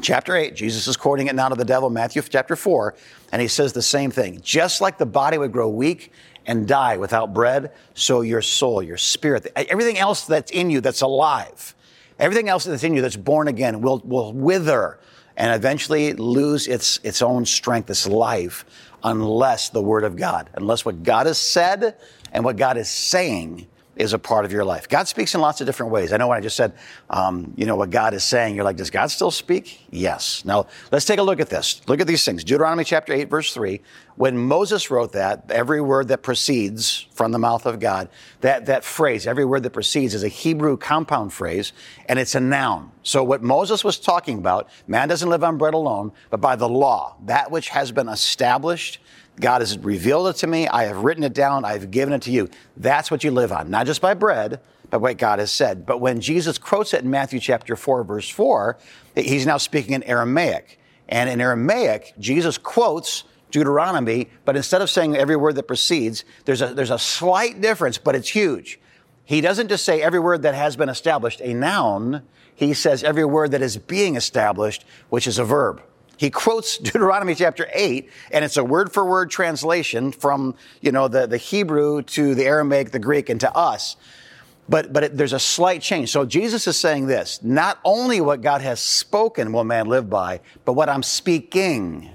chapter 0.00 0.36
8, 0.36 0.54
Jesus 0.54 0.86
is 0.86 0.96
quoting 0.96 1.28
it 1.28 1.34
now 1.34 1.48
to 1.48 1.54
the 1.54 1.64
devil, 1.64 1.90
Matthew 1.90 2.22
chapter 2.22 2.56
4, 2.56 2.94
and 3.32 3.40
he 3.40 3.48
says 3.48 3.72
the 3.72 3.82
same 3.82 4.10
thing. 4.10 4.40
Just 4.42 4.80
like 4.80 4.98
the 4.98 5.06
body 5.06 5.38
would 5.38 5.52
grow 5.52 5.68
weak 5.68 6.12
and 6.46 6.66
die 6.66 6.96
without 6.96 7.32
bread, 7.32 7.72
so 7.94 8.20
your 8.20 8.42
soul, 8.42 8.82
your 8.82 8.96
spirit, 8.96 9.46
everything 9.56 9.98
else 9.98 10.26
that's 10.26 10.50
in 10.50 10.70
you 10.70 10.80
that's 10.80 11.00
alive, 11.00 11.74
everything 12.18 12.48
else 12.48 12.64
that's 12.64 12.84
in 12.84 12.94
you 12.94 13.02
that's 13.02 13.16
born 13.16 13.48
again 13.48 13.80
will, 13.80 14.00
will 14.04 14.32
wither 14.32 14.98
and 15.36 15.54
eventually 15.54 16.12
lose 16.12 16.68
its, 16.68 17.00
its 17.02 17.22
own 17.22 17.44
strength, 17.44 17.90
its 17.90 18.06
life, 18.06 18.64
unless 19.02 19.70
the 19.70 19.82
Word 19.82 20.04
of 20.04 20.16
God, 20.16 20.50
unless 20.54 20.84
what 20.84 21.02
God 21.02 21.26
has 21.26 21.38
said 21.38 21.96
and 22.32 22.44
what 22.44 22.56
God 22.56 22.76
is 22.76 22.88
saying 22.88 23.66
is 23.96 24.12
a 24.12 24.18
part 24.18 24.44
of 24.44 24.52
your 24.52 24.64
life. 24.64 24.88
God 24.88 25.08
speaks 25.08 25.34
in 25.34 25.40
lots 25.40 25.60
of 25.60 25.66
different 25.66 25.92
ways. 25.92 26.12
I 26.12 26.16
know 26.16 26.28
when 26.28 26.38
I 26.38 26.40
just 26.40 26.56
said, 26.56 26.72
um, 27.10 27.54
you 27.56 27.66
know, 27.66 27.76
what 27.76 27.90
God 27.90 28.14
is 28.14 28.24
saying, 28.24 28.54
you're 28.54 28.64
like, 28.64 28.76
does 28.76 28.90
God 28.90 29.10
still 29.10 29.30
speak? 29.30 29.86
Yes. 29.90 30.44
Now, 30.44 30.66
let's 30.90 31.04
take 31.04 31.18
a 31.18 31.22
look 31.22 31.40
at 31.40 31.48
this. 31.48 31.80
Look 31.86 32.00
at 32.00 32.06
these 32.06 32.24
things. 32.24 32.42
Deuteronomy 32.42 32.84
chapter 32.84 33.12
8, 33.12 33.30
verse 33.30 33.54
3. 33.54 33.80
When 34.16 34.36
Moses 34.38 34.90
wrote 34.90 35.12
that, 35.12 35.44
every 35.50 35.80
word 35.80 36.08
that 36.08 36.22
proceeds 36.22 37.06
from 37.12 37.32
the 37.32 37.38
mouth 37.38 37.66
of 37.66 37.80
God, 37.80 38.08
that, 38.40 38.66
that 38.66 38.84
phrase, 38.84 39.26
every 39.26 39.44
word 39.44 39.62
that 39.64 39.70
proceeds 39.70 40.14
is 40.14 40.22
a 40.22 40.28
Hebrew 40.28 40.76
compound 40.76 41.32
phrase, 41.32 41.72
and 42.08 42.18
it's 42.18 42.34
a 42.34 42.40
noun. 42.40 42.92
So 43.02 43.24
what 43.24 43.42
Moses 43.42 43.82
was 43.82 43.98
talking 43.98 44.38
about, 44.38 44.68
man 44.86 45.08
doesn't 45.08 45.28
live 45.28 45.42
on 45.42 45.58
bread 45.58 45.74
alone, 45.74 46.12
but 46.30 46.40
by 46.40 46.56
the 46.56 46.68
law, 46.68 47.16
that 47.24 47.50
which 47.50 47.70
has 47.70 47.90
been 47.90 48.08
established 48.08 49.00
God 49.40 49.62
has 49.62 49.78
revealed 49.78 50.28
it 50.28 50.36
to 50.36 50.46
me. 50.46 50.68
I 50.68 50.84
have 50.84 50.98
written 50.98 51.24
it 51.24 51.34
down. 51.34 51.64
I've 51.64 51.90
given 51.90 52.14
it 52.14 52.22
to 52.22 52.30
you. 52.30 52.48
That's 52.76 53.10
what 53.10 53.24
you 53.24 53.30
live 53.30 53.52
on, 53.52 53.70
not 53.70 53.86
just 53.86 54.00
by 54.00 54.14
bread, 54.14 54.60
but 54.90 55.00
what 55.00 55.18
God 55.18 55.38
has 55.40 55.50
said. 55.50 55.86
But 55.86 56.00
when 56.00 56.20
Jesus 56.20 56.58
quotes 56.58 56.94
it 56.94 57.02
in 57.02 57.10
Matthew 57.10 57.40
chapter 57.40 57.74
4, 57.74 58.04
verse 58.04 58.28
4, 58.28 58.78
he's 59.16 59.46
now 59.46 59.56
speaking 59.56 59.94
in 59.94 60.02
Aramaic. 60.04 60.78
And 61.08 61.28
in 61.28 61.40
Aramaic, 61.40 62.14
Jesus 62.18 62.58
quotes 62.58 63.24
Deuteronomy, 63.50 64.28
but 64.44 64.56
instead 64.56 64.82
of 64.82 64.90
saying 64.90 65.16
every 65.16 65.36
word 65.36 65.56
that 65.56 65.68
precedes, 65.68 66.24
there's 66.44 66.62
a, 66.62 66.74
there's 66.74 66.90
a 66.90 66.98
slight 66.98 67.60
difference, 67.60 67.98
but 67.98 68.14
it's 68.14 68.28
huge. 68.28 68.80
He 69.24 69.40
doesn't 69.40 69.68
just 69.68 69.84
say 69.84 70.02
every 70.02 70.20
word 70.20 70.42
that 70.42 70.54
has 70.54 70.76
been 70.76 70.88
established, 70.88 71.40
a 71.40 71.54
noun. 71.54 72.22
He 72.54 72.74
says 72.74 73.02
every 73.02 73.24
word 73.24 73.52
that 73.52 73.62
is 73.62 73.78
being 73.78 74.16
established, 74.16 74.84
which 75.08 75.26
is 75.26 75.38
a 75.38 75.44
verb. 75.44 75.82
He 76.16 76.30
quotes 76.30 76.78
Deuteronomy 76.78 77.34
chapter 77.34 77.68
8, 77.72 78.10
and 78.32 78.44
it's 78.44 78.56
a 78.56 78.64
word 78.64 78.92
for 78.92 79.04
word 79.04 79.30
translation 79.30 80.12
from, 80.12 80.54
you 80.80 80.92
know, 80.92 81.08
the, 81.08 81.26
the 81.26 81.36
Hebrew 81.36 82.02
to 82.02 82.34
the 82.34 82.44
Aramaic, 82.44 82.90
the 82.90 82.98
Greek, 82.98 83.28
and 83.28 83.40
to 83.40 83.54
us. 83.56 83.96
But, 84.68 84.92
but 84.92 85.04
it, 85.04 85.16
there's 85.16 85.34
a 85.34 85.38
slight 85.38 85.82
change. 85.82 86.10
So 86.10 86.24
Jesus 86.24 86.66
is 86.66 86.78
saying 86.78 87.06
this, 87.06 87.42
not 87.42 87.78
only 87.84 88.20
what 88.20 88.40
God 88.40 88.62
has 88.62 88.80
spoken 88.80 89.52
will 89.52 89.64
man 89.64 89.86
live 89.86 90.08
by, 90.08 90.40
but 90.64 90.72
what 90.72 90.88
I'm 90.88 91.02
speaking. 91.02 92.10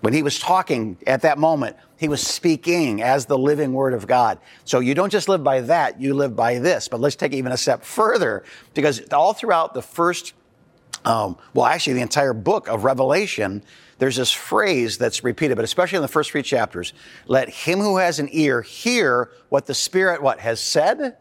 When 0.00 0.12
he 0.12 0.22
was 0.22 0.38
talking 0.38 0.96
at 1.06 1.22
that 1.22 1.38
moment, 1.38 1.76
he 1.96 2.08
was 2.08 2.20
speaking 2.20 3.02
as 3.02 3.26
the 3.26 3.38
living 3.38 3.72
word 3.72 3.94
of 3.94 4.08
God. 4.08 4.38
So 4.64 4.80
you 4.80 4.94
don't 4.94 5.10
just 5.10 5.28
live 5.28 5.44
by 5.44 5.60
that, 5.62 6.00
you 6.00 6.14
live 6.14 6.34
by 6.34 6.58
this. 6.58 6.88
But 6.88 7.00
let's 7.00 7.14
take 7.14 7.32
even 7.32 7.52
a 7.52 7.56
step 7.56 7.84
further 7.84 8.44
because 8.74 9.00
all 9.12 9.32
throughout 9.32 9.74
the 9.74 9.82
first, 9.82 10.34
um, 11.04 11.36
well, 11.54 11.66
actually 11.66 11.94
the 11.94 12.00
entire 12.00 12.32
book 12.32 12.68
of 12.68 12.84
Revelation, 12.84 13.62
there's 13.98 14.16
this 14.16 14.32
phrase 14.32 14.98
that's 14.98 15.24
repeated, 15.24 15.56
but 15.56 15.64
especially 15.64 15.96
in 15.96 16.02
the 16.02 16.08
first 16.08 16.30
three 16.30 16.42
chapters, 16.42 16.92
let 17.26 17.48
him 17.48 17.78
who 17.78 17.98
has 17.98 18.18
an 18.18 18.28
ear 18.32 18.62
hear 18.62 19.30
what 19.48 19.66
the 19.66 19.74
Spirit, 19.74 20.22
what, 20.22 20.40
has 20.40 20.60
said? 20.60 21.16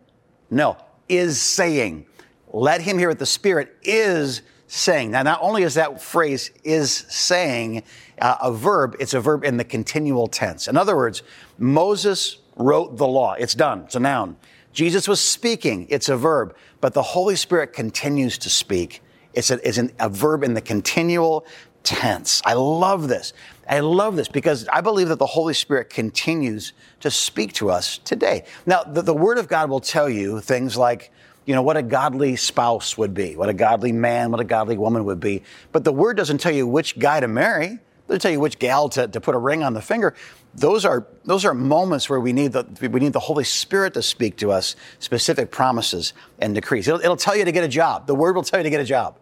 No, 0.49 0.77
is 1.07 1.41
saying. 1.41 2.05
Let 2.51 2.81
him 2.81 2.97
hear 2.97 3.09
what 3.09 3.19
the 3.19 3.25
Spirit 3.25 3.75
is 3.83 4.41
saying. 4.67 5.11
Now, 5.11 5.23
not 5.23 5.39
only 5.41 5.63
is 5.63 5.73
that 5.73 6.01
phrase 6.01 6.51
is 6.63 6.91
saying 7.09 7.83
uh, 8.19 8.37
a 8.41 8.51
verb, 8.51 8.95
it's 8.99 9.13
a 9.13 9.19
verb 9.19 9.43
in 9.43 9.57
the 9.57 9.63
continual 9.63 10.27
tense. 10.27 10.67
In 10.67 10.77
other 10.77 10.95
words, 10.95 11.23
Moses 11.57 12.37
wrote 12.55 12.97
the 12.97 13.07
law. 13.07 13.33
It's 13.33 13.53
done. 13.53 13.81
It's 13.81 13.95
a 13.95 13.99
noun. 13.99 14.37
Jesus 14.73 15.07
was 15.07 15.19
speaking. 15.19 15.87
It's 15.89 16.07
a 16.07 16.15
verb. 16.15 16.55
But 16.79 16.93
the 16.93 17.01
Holy 17.01 17.35
Spirit 17.35 17.73
continues 17.73 18.37
to 18.39 18.49
speak. 18.49 19.01
It's 19.33 19.51
a, 19.51 19.67
it's 19.67 19.77
an, 19.77 19.91
a 19.99 20.09
verb 20.09 20.43
in 20.43 20.53
the 20.53 20.61
continual 20.61 21.45
tense. 21.83 22.41
I 22.45 22.53
love 22.53 23.07
this. 23.07 23.33
I 23.67 23.79
love 23.79 24.15
this 24.15 24.27
because 24.27 24.67
I 24.67 24.81
believe 24.81 25.07
that 25.09 25.19
the 25.19 25.25
Holy 25.25 25.53
Spirit 25.53 25.89
continues 25.89 26.73
to 26.99 27.09
speak 27.09 27.53
to 27.53 27.69
us 27.69 27.99
today. 27.99 28.43
Now, 28.65 28.83
the, 28.83 29.01
the 29.01 29.13
Word 29.13 29.37
of 29.37 29.47
God 29.47 29.69
will 29.69 29.79
tell 29.79 30.09
you 30.09 30.41
things 30.41 30.75
like, 30.75 31.11
you 31.45 31.55
know, 31.55 31.61
what 31.61 31.77
a 31.77 31.81
godly 31.81 32.35
spouse 32.35 32.97
would 32.97 33.13
be, 33.13 33.35
what 33.35 33.49
a 33.49 33.53
godly 33.53 33.91
man, 33.91 34.31
what 34.31 34.39
a 34.39 34.45
godly 34.45 34.77
woman 34.77 35.05
would 35.05 35.19
be. 35.19 35.43
But 35.71 35.83
the 35.83 35.93
Word 35.93 36.17
doesn't 36.17 36.39
tell 36.39 36.51
you 36.51 36.67
which 36.67 36.99
guy 36.99 37.19
to 37.19 37.27
marry. 37.27 37.79
Doesn't 38.07 38.21
tell 38.21 38.31
you 38.31 38.39
which 38.41 38.59
gal 38.59 38.89
to, 38.89 39.07
to 39.07 39.21
put 39.21 39.35
a 39.35 39.37
ring 39.37 39.63
on 39.63 39.73
the 39.73 39.81
finger. 39.81 40.13
Those 40.53 40.83
are, 40.83 41.07
those 41.23 41.45
are 41.45 41.53
moments 41.53 42.09
where 42.09 42.19
we 42.19 42.33
need, 42.33 42.51
the, 42.51 42.65
we 42.81 42.99
need 42.99 43.13
the 43.13 43.19
Holy 43.19 43.45
Spirit 43.45 43.93
to 43.93 44.01
speak 44.01 44.37
to 44.37 44.51
us 44.51 44.75
specific 44.99 45.49
promises 45.49 46.13
and 46.39 46.53
decrees. 46.53 46.87
It'll, 46.87 46.99
it'll 46.99 47.15
tell 47.15 47.35
you 47.35 47.45
to 47.45 47.51
get 47.51 47.63
a 47.63 47.69
job. 47.69 48.05
The 48.05 48.15
Word 48.15 48.35
will 48.35 48.43
tell 48.43 48.59
you 48.59 48.63
to 48.63 48.69
get 48.69 48.81
a 48.81 48.85
job 48.85 49.17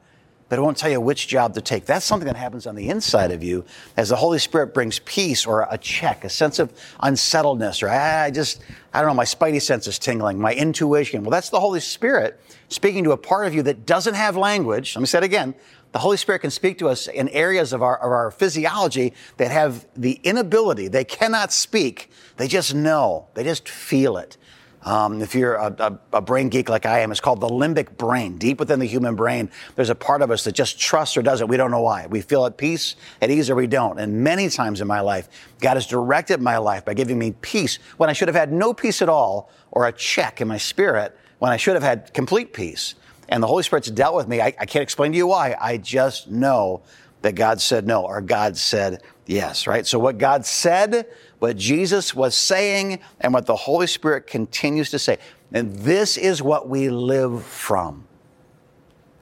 but 0.50 0.58
it 0.58 0.64
won't 0.64 0.78
tell 0.78 0.90
you 0.90 1.00
which 1.00 1.28
job 1.28 1.54
to 1.54 1.62
take. 1.62 1.86
That's 1.86 2.06
something 2.06 2.26
that 2.26 2.36
happens 2.36 2.66
on 2.66 2.76
the 2.76 2.90
inside 2.90 3.32
of 3.32 3.44
you 3.44 3.64
as 3.96 4.10
the 4.10 4.16
Holy 4.16 4.40
Spirit 4.40 4.74
brings 4.74 5.00
peace 5.00 5.46
or 5.46 5.68
a 5.70 5.78
check, 5.78 6.24
a 6.24 6.30
sense 6.30 6.58
of 6.58 6.74
unsettledness, 7.02 7.84
or 7.84 7.90
ah, 7.90 8.24
I 8.24 8.32
just, 8.32 8.62
I 8.92 9.02
don't 9.02 9.10
know, 9.10 9.14
my 9.16 9.26
spidey 9.26 9.62
sense 9.62 9.86
is 9.88 10.00
tingling, 10.00 10.40
my 10.40 10.54
intuition. 10.54 11.24
Well, 11.24 11.32
that's 11.32 11.50
the 11.50 11.60
Holy 11.60 11.80
Spirit 11.80 12.42
speaking 12.68 13.04
to 13.04 13.12
a 13.12 13.18
part 13.18 13.46
of 13.46 13.54
you 13.54 13.62
that 13.64 13.86
doesn't 13.86 14.16
have 14.16 14.36
language. 14.36 14.96
Let 14.96 15.02
me 15.02 15.08
say 15.08 15.20
it 15.20 15.24
again. 15.24 15.54
The 15.92 16.00
Holy 16.00 16.18
Spirit 16.18 16.40
can 16.40 16.52
speak 16.52 16.78
to 16.80 16.88
us 16.88 17.08
in 17.08 17.30
areas 17.30 17.74
of 17.74 17.82
our, 17.82 17.98
of 17.98 18.12
our 18.12 18.32
physiology 18.32 19.14
that 19.38 19.52
have 19.52 19.88
the 19.96 20.20
inability, 20.24 20.88
they 20.88 21.04
cannot 21.04 21.52
speak, 21.52 22.12
they 22.38 22.48
just 22.48 22.76
know, 22.76 23.28
they 23.34 23.44
just 23.44 23.68
feel 23.68 24.18
it. 24.18 24.38
Um, 24.82 25.22
if 25.22 25.36
you're 25.36 25.56
a, 25.56 25.76
a, 25.78 26.18
a, 26.18 26.22
brain 26.22 26.48
geek 26.48 26.70
like 26.70 26.86
I 26.86 27.00
am, 27.00 27.12
it's 27.12 27.20
called 27.20 27.42
the 27.42 27.50
limbic 27.50 27.98
brain. 27.98 28.38
Deep 28.38 28.60
within 28.60 28.80
the 28.80 28.86
human 28.86 29.16
brain, 29.16 29.52
there's 29.76 29.90
a 29.90 29.96
part 29.96 30.22
of 30.22 30.32
us 30.32 30.46
that 30.46 30.54
just 30.54 30.80
trusts 30.80 31.18
or 31.18 31.22
doesn't. 31.22 31.50
We 31.50 31.58
don't 31.58 31.70
know 31.70 31.82
why. 31.82 32.08
We 32.08 32.22
feel 32.22 32.46
at 32.46 32.56
peace, 32.56 32.96
at 33.22 33.30
ease, 33.30 33.50
or 33.50 33.56
we 33.56 33.68
don't. 33.68 34.00
And 34.00 34.24
many 34.24 34.48
times 34.48 34.80
in 34.80 34.88
my 34.88 35.02
life, 35.02 35.28
God 35.60 35.74
has 35.74 35.86
directed 35.86 36.42
my 36.42 36.58
life 36.60 36.86
by 36.86 36.94
giving 36.94 37.20
me 37.20 37.34
peace 37.42 37.78
when 37.98 38.10
I 38.10 38.14
should 38.14 38.30
have 38.30 38.36
had 38.36 38.54
no 38.54 38.74
peace 38.74 39.02
at 39.02 39.10
all, 39.10 39.52
or 39.72 39.86
a 39.86 39.92
check 39.92 40.40
in 40.40 40.48
my 40.48 40.58
spirit 40.58 41.18
when 41.40 41.52
I 41.52 41.58
should 41.58 41.74
have 41.74 41.84
had 41.84 42.14
complete 42.14 42.54
peace. 42.54 42.96
And 43.30 43.42
the 43.42 43.48
Holy 43.48 43.64
Spirit's 43.64 43.90
dealt 43.90 44.16
with 44.16 44.28
me. 44.28 44.42
I, 44.42 44.48
I 44.48 44.66
can't 44.66 44.84
explain 44.84 45.12
to 45.14 45.18
you 45.18 45.28
why. 45.28 45.56
I 45.60 45.78
just 45.78 46.30
know 46.30 46.82
that 47.22 47.36
God 47.36 47.62
said 47.62 47.86
no, 47.86 48.04
or 48.04 48.22
God 48.22 48.58
said 48.58 49.02
yes, 49.26 49.68
right? 49.68 49.86
So 49.86 50.00
what 50.00 50.18
God 50.18 50.46
said 50.46 51.08
what 51.40 51.56
Jesus 51.56 52.14
was 52.14 52.36
saying 52.36 53.00
and 53.22 53.34
what 53.34 53.46
the 53.46 53.56
Holy 53.56 53.88
Spirit 53.88 54.28
continues 54.28 54.92
to 54.92 55.00
say. 55.00 55.18
And 55.52 55.74
this 55.78 56.18
is 56.18 56.42
what 56.42 56.70
we 56.70 56.90
live 56.90 57.44
from. 57.46 58.06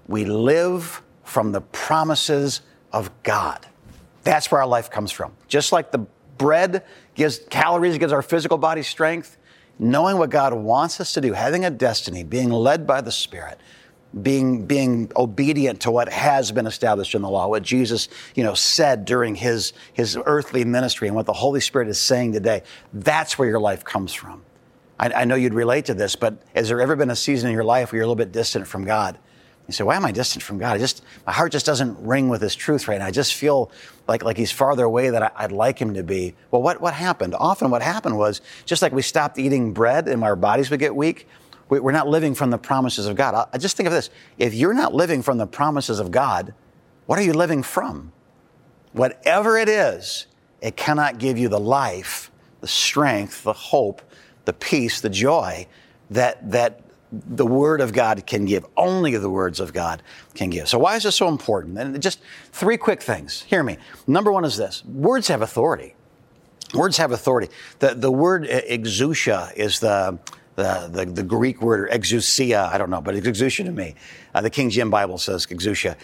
We 0.08 0.26
live 0.26 1.02
from 1.24 1.52
the 1.52 1.62
promises 1.62 2.62
of 2.92 3.12
God. 3.24 3.66
That's 4.24 4.52
where 4.52 4.62
our 4.62 4.68
life 4.68 4.90
comes 4.90 5.12
from. 5.12 5.34
Just 5.48 5.72
like 5.72 5.92
the 5.92 6.06
bread 6.38 6.84
gives 7.16 7.40
calories, 7.50 7.98
gives 7.98 8.12
our 8.14 8.22
physical 8.22 8.58
body 8.58 8.84
strength, 8.84 9.38
knowing 9.80 10.18
what 10.18 10.30
God 10.30 10.54
wants 10.54 11.00
us 11.00 11.14
to 11.14 11.22
do, 11.22 11.34
having 11.34 11.66
a 11.66 11.70
destiny, 11.70 12.24
being 12.24 12.50
led 12.50 12.88
by 12.88 13.02
the 13.02 13.12
Spirit, 13.12 13.60
being 14.22 14.66
being 14.66 15.12
obedient 15.16 15.82
to 15.82 15.92
what 15.92 16.10
has 16.10 16.52
been 16.52 16.66
established 16.66 17.14
in 17.14 17.22
the 17.22 17.30
law, 17.30 17.48
what 17.48 17.64
Jesus, 17.64 18.08
you 18.36 18.44
know, 18.44 18.54
said 18.54 19.06
during 19.06 19.36
his 19.36 19.74
his 19.94 20.18
earthly 20.26 20.64
ministry 20.66 21.08
and 21.08 21.16
what 21.16 21.26
the 21.26 21.34
Holy 21.34 21.60
Spirit 21.60 21.88
is 21.88 22.00
saying 22.00 22.34
today. 22.34 22.64
That's 22.94 23.38
where 23.38 23.48
your 23.48 23.60
life 23.60 23.84
comes 23.84 24.14
from. 24.14 24.44
I, 25.00 25.12
I 25.12 25.26
know 25.26 25.36
you'd 25.36 25.54
relate 25.54 25.86
to 25.86 25.94
this, 25.94 26.16
but 26.16 26.42
has 26.56 26.70
there 26.70 26.82
ever 26.82 26.96
been 26.96 27.10
a 27.10 27.16
season 27.16 27.50
in 27.50 27.54
your 27.54 27.64
life 27.64 27.92
where 27.92 27.98
you're 27.98 28.06
a 28.06 28.08
little 28.08 28.16
bit 28.16 28.32
distant 28.32 28.68
from 28.68 28.86
God? 28.86 29.18
You 29.68 29.74
say, 29.74 29.84
why 29.84 29.98
am 29.98 30.06
I 30.06 30.14
distant 30.14 30.44
from 30.44 30.60
God? 30.60 30.76
I 30.76 30.78
just, 30.78 31.04
my 31.26 31.34
heart 31.34 31.52
just 31.52 31.66
doesn't 31.66 31.98
ring 32.00 32.30
with 32.30 32.42
His 32.42 32.56
truth 32.56 32.88
right 32.88 33.00
now. 33.00 33.06
I 33.06 33.12
just 33.12 33.34
feel 33.34 33.70
like, 34.08 34.24
like 34.24 34.38
He's 34.38 34.52
farther 34.52 34.86
away 34.86 35.10
than 35.10 35.24
I, 35.24 35.32
would 35.42 35.52
like 35.52 35.78
Him 35.78 35.94
to 35.96 36.04
be. 36.04 36.36
Well, 36.52 36.62
what, 36.62 36.80
what 36.80 36.94
happened? 36.94 37.36
Often 37.38 37.70
what 37.70 37.82
happened 37.82 38.18
was 38.18 38.40
just 38.66 38.82
like 38.82 38.94
we 38.94 39.02
stopped 39.02 39.38
eating 39.38 39.74
bread 39.74 40.08
and 40.08 40.24
our 40.24 40.38
bodies 40.38 40.70
would 40.72 40.80
get 40.80 40.96
weak, 40.96 41.28
we're 41.70 41.92
not 41.92 42.08
living 42.08 42.34
from 42.34 42.50
the 42.50 42.58
promises 42.58 43.08
of 43.08 43.16
God. 43.16 43.50
I 43.52 43.58
just 43.58 43.76
think 43.76 43.88
of 43.88 43.94
this. 43.94 44.10
If 44.38 44.54
you're 44.54 44.74
not 44.74 44.94
living 44.94 45.22
from 45.22 45.38
the 45.38 45.48
promises 45.48 46.00
of 46.00 46.12
God, 46.12 46.54
what 47.06 47.20
are 47.20 47.24
you 47.24 47.34
living 47.34 47.64
from? 47.64 48.12
Whatever 48.94 49.58
it 49.58 49.70
is, 49.70 50.28
it 50.62 50.76
cannot 50.76 51.20
give 51.20 51.38
you 51.38 51.50
the 51.50 51.60
life, 51.60 52.32
the 52.62 52.68
strength, 52.68 53.44
the 53.44 53.54
hope, 53.54 54.02
the 54.46 54.54
peace, 54.54 55.02
the 55.02 55.10
joy 55.10 55.68
that, 56.10 56.52
that 56.52 56.82
the 57.12 57.46
Word 57.46 57.82
of 57.82 57.94
God 57.94 58.26
can 58.26 58.46
give. 58.46 58.66
Only 58.76 59.16
the 59.18 59.30
words 59.30 59.60
of 59.60 59.74
God 59.74 60.02
can 60.34 60.50
give. 60.50 60.68
So, 60.68 60.80
why 60.80 60.96
is 60.96 61.04
this 61.04 61.16
so 61.16 61.28
important? 61.28 61.78
And 61.78 62.02
just 62.02 62.20
three 62.52 62.78
quick 62.78 63.02
things. 63.02 63.44
Hear 63.44 63.64
me. 63.64 63.78
Number 64.08 64.32
one 64.32 64.46
is 64.46 64.58
this 64.58 64.84
words 64.86 65.28
have 65.28 65.42
authority. 65.42 65.96
Words 66.74 66.98
have 66.98 67.12
authority. 67.12 67.52
The, 67.80 67.94
the 67.94 68.12
word 68.12 68.44
exousia 68.44 69.56
is 69.56 69.80
the, 69.80 70.20
the, 70.58 70.90
the, 70.92 71.06
the 71.06 71.24
Greek 71.24 71.62
word 71.62 71.90
exousia, 71.92 72.68
I 72.68 72.80
don't 72.80 72.90
know, 72.90 73.00
but 73.00 73.16
it's 73.16 73.28
exousia 73.28 73.64
to 73.66 73.72
me. 73.72 73.94
Uh, 74.34 74.42
the 74.42 74.50
King 74.50 74.72
James 74.72 74.90
Bible 74.90 75.20
says 75.20 75.46
exousia. 75.46 75.96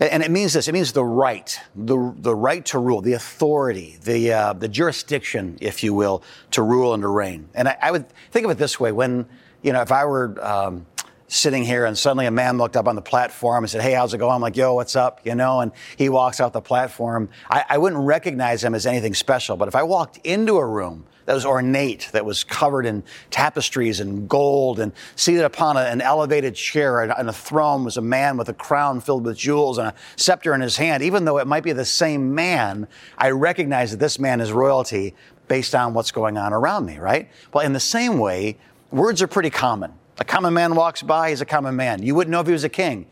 And 0.00 0.22
it 0.22 0.30
means 0.30 0.52
this, 0.52 0.68
it 0.68 0.72
means 0.72 0.92
the 0.92 1.04
right, 1.04 1.58
the, 1.74 2.14
the 2.18 2.34
right 2.34 2.64
to 2.66 2.78
rule, 2.78 3.02
the 3.02 3.14
authority, 3.14 3.98
the, 4.04 4.32
uh, 4.32 4.52
the 4.52 4.68
jurisdiction, 4.68 5.58
if 5.60 5.82
you 5.82 5.92
will, 5.92 6.22
to 6.52 6.62
rule 6.62 6.94
and 6.94 7.02
to 7.02 7.08
reign. 7.08 7.48
And 7.52 7.66
I, 7.66 7.76
I 7.82 7.90
would 7.90 8.08
think 8.30 8.44
of 8.44 8.52
it 8.52 8.58
this 8.58 8.78
way 8.78 8.92
when, 8.92 9.26
you 9.62 9.72
know, 9.72 9.82
if 9.82 9.90
I 9.90 10.04
were 10.04 10.36
um, 10.40 10.86
sitting 11.26 11.64
here 11.64 11.84
and 11.84 11.98
suddenly 11.98 12.26
a 12.26 12.30
man 12.30 12.58
looked 12.58 12.76
up 12.76 12.86
on 12.86 12.94
the 12.94 13.02
platform 13.02 13.64
and 13.64 13.70
said, 13.70 13.82
Hey, 13.82 13.94
how's 13.94 14.14
it 14.14 14.18
going? 14.18 14.36
I'm 14.36 14.40
like, 14.40 14.56
Yo, 14.56 14.74
what's 14.74 14.94
up? 14.94 15.20
You 15.24 15.34
know, 15.34 15.58
and 15.58 15.72
he 15.96 16.08
walks 16.08 16.40
out 16.40 16.52
the 16.52 16.60
platform. 16.60 17.28
I, 17.50 17.64
I 17.70 17.78
wouldn't 17.78 18.02
recognize 18.02 18.62
him 18.62 18.76
as 18.76 18.86
anything 18.86 19.14
special. 19.14 19.56
But 19.56 19.66
if 19.66 19.74
I 19.74 19.82
walked 19.82 20.18
into 20.18 20.58
a 20.58 20.64
room 20.64 21.06
that 21.28 21.34
was 21.34 21.44
ornate, 21.44 22.08
that 22.12 22.24
was 22.24 22.42
covered 22.42 22.86
in 22.86 23.02
tapestries 23.28 24.00
and 24.00 24.26
gold, 24.30 24.80
and 24.80 24.92
seated 25.14 25.44
upon 25.44 25.76
a, 25.76 25.80
an 25.80 26.00
elevated 26.00 26.54
chair 26.54 27.02
and 27.02 27.28
a 27.28 27.32
throne 27.34 27.84
was 27.84 27.98
a 27.98 28.00
man 28.00 28.38
with 28.38 28.48
a 28.48 28.54
crown 28.54 28.98
filled 28.98 29.26
with 29.26 29.36
jewels 29.36 29.76
and 29.76 29.88
a 29.88 29.94
scepter 30.16 30.54
in 30.54 30.62
his 30.62 30.78
hand. 30.78 31.02
Even 31.02 31.26
though 31.26 31.36
it 31.36 31.46
might 31.46 31.62
be 31.62 31.72
the 31.72 31.84
same 31.84 32.34
man, 32.34 32.88
I 33.18 33.28
recognize 33.28 33.90
that 33.90 33.98
this 33.98 34.18
man 34.18 34.40
is 34.40 34.52
royalty 34.52 35.14
based 35.48 35.74
on 35.74 35.92
what's 35.92 36.12
going 36.12 36.38
on 36.38 36.54
around 36.54 36.86
me, 36.86 36.96
right? 36.96 37.28
Well, 37.52 37.62
in 37.62 37.74
the 37.74 37.78
same 37.78 38.18
way, 38.18 38.56
words 38.90 39.20
are 39.20 39.28
pretty 39.28 39.50
common. 39.50 39.92
A 40.16 40.24
common 40.24 40.54
man 40.54 40.74
walks 40.76 41.02
by, 41.02 41.28
he's 41.28 41.42
a 41.42 41.46
common 41.46 41.76
man. 41.76 42.02
You 42.02 42.14
wouldn't 42.14 42.32
know 42.32 42.40
if 42.40 42.46
he 42.46 42.54
was 42.54 42.64
a 42.64 42.70
king. 42.70 43.04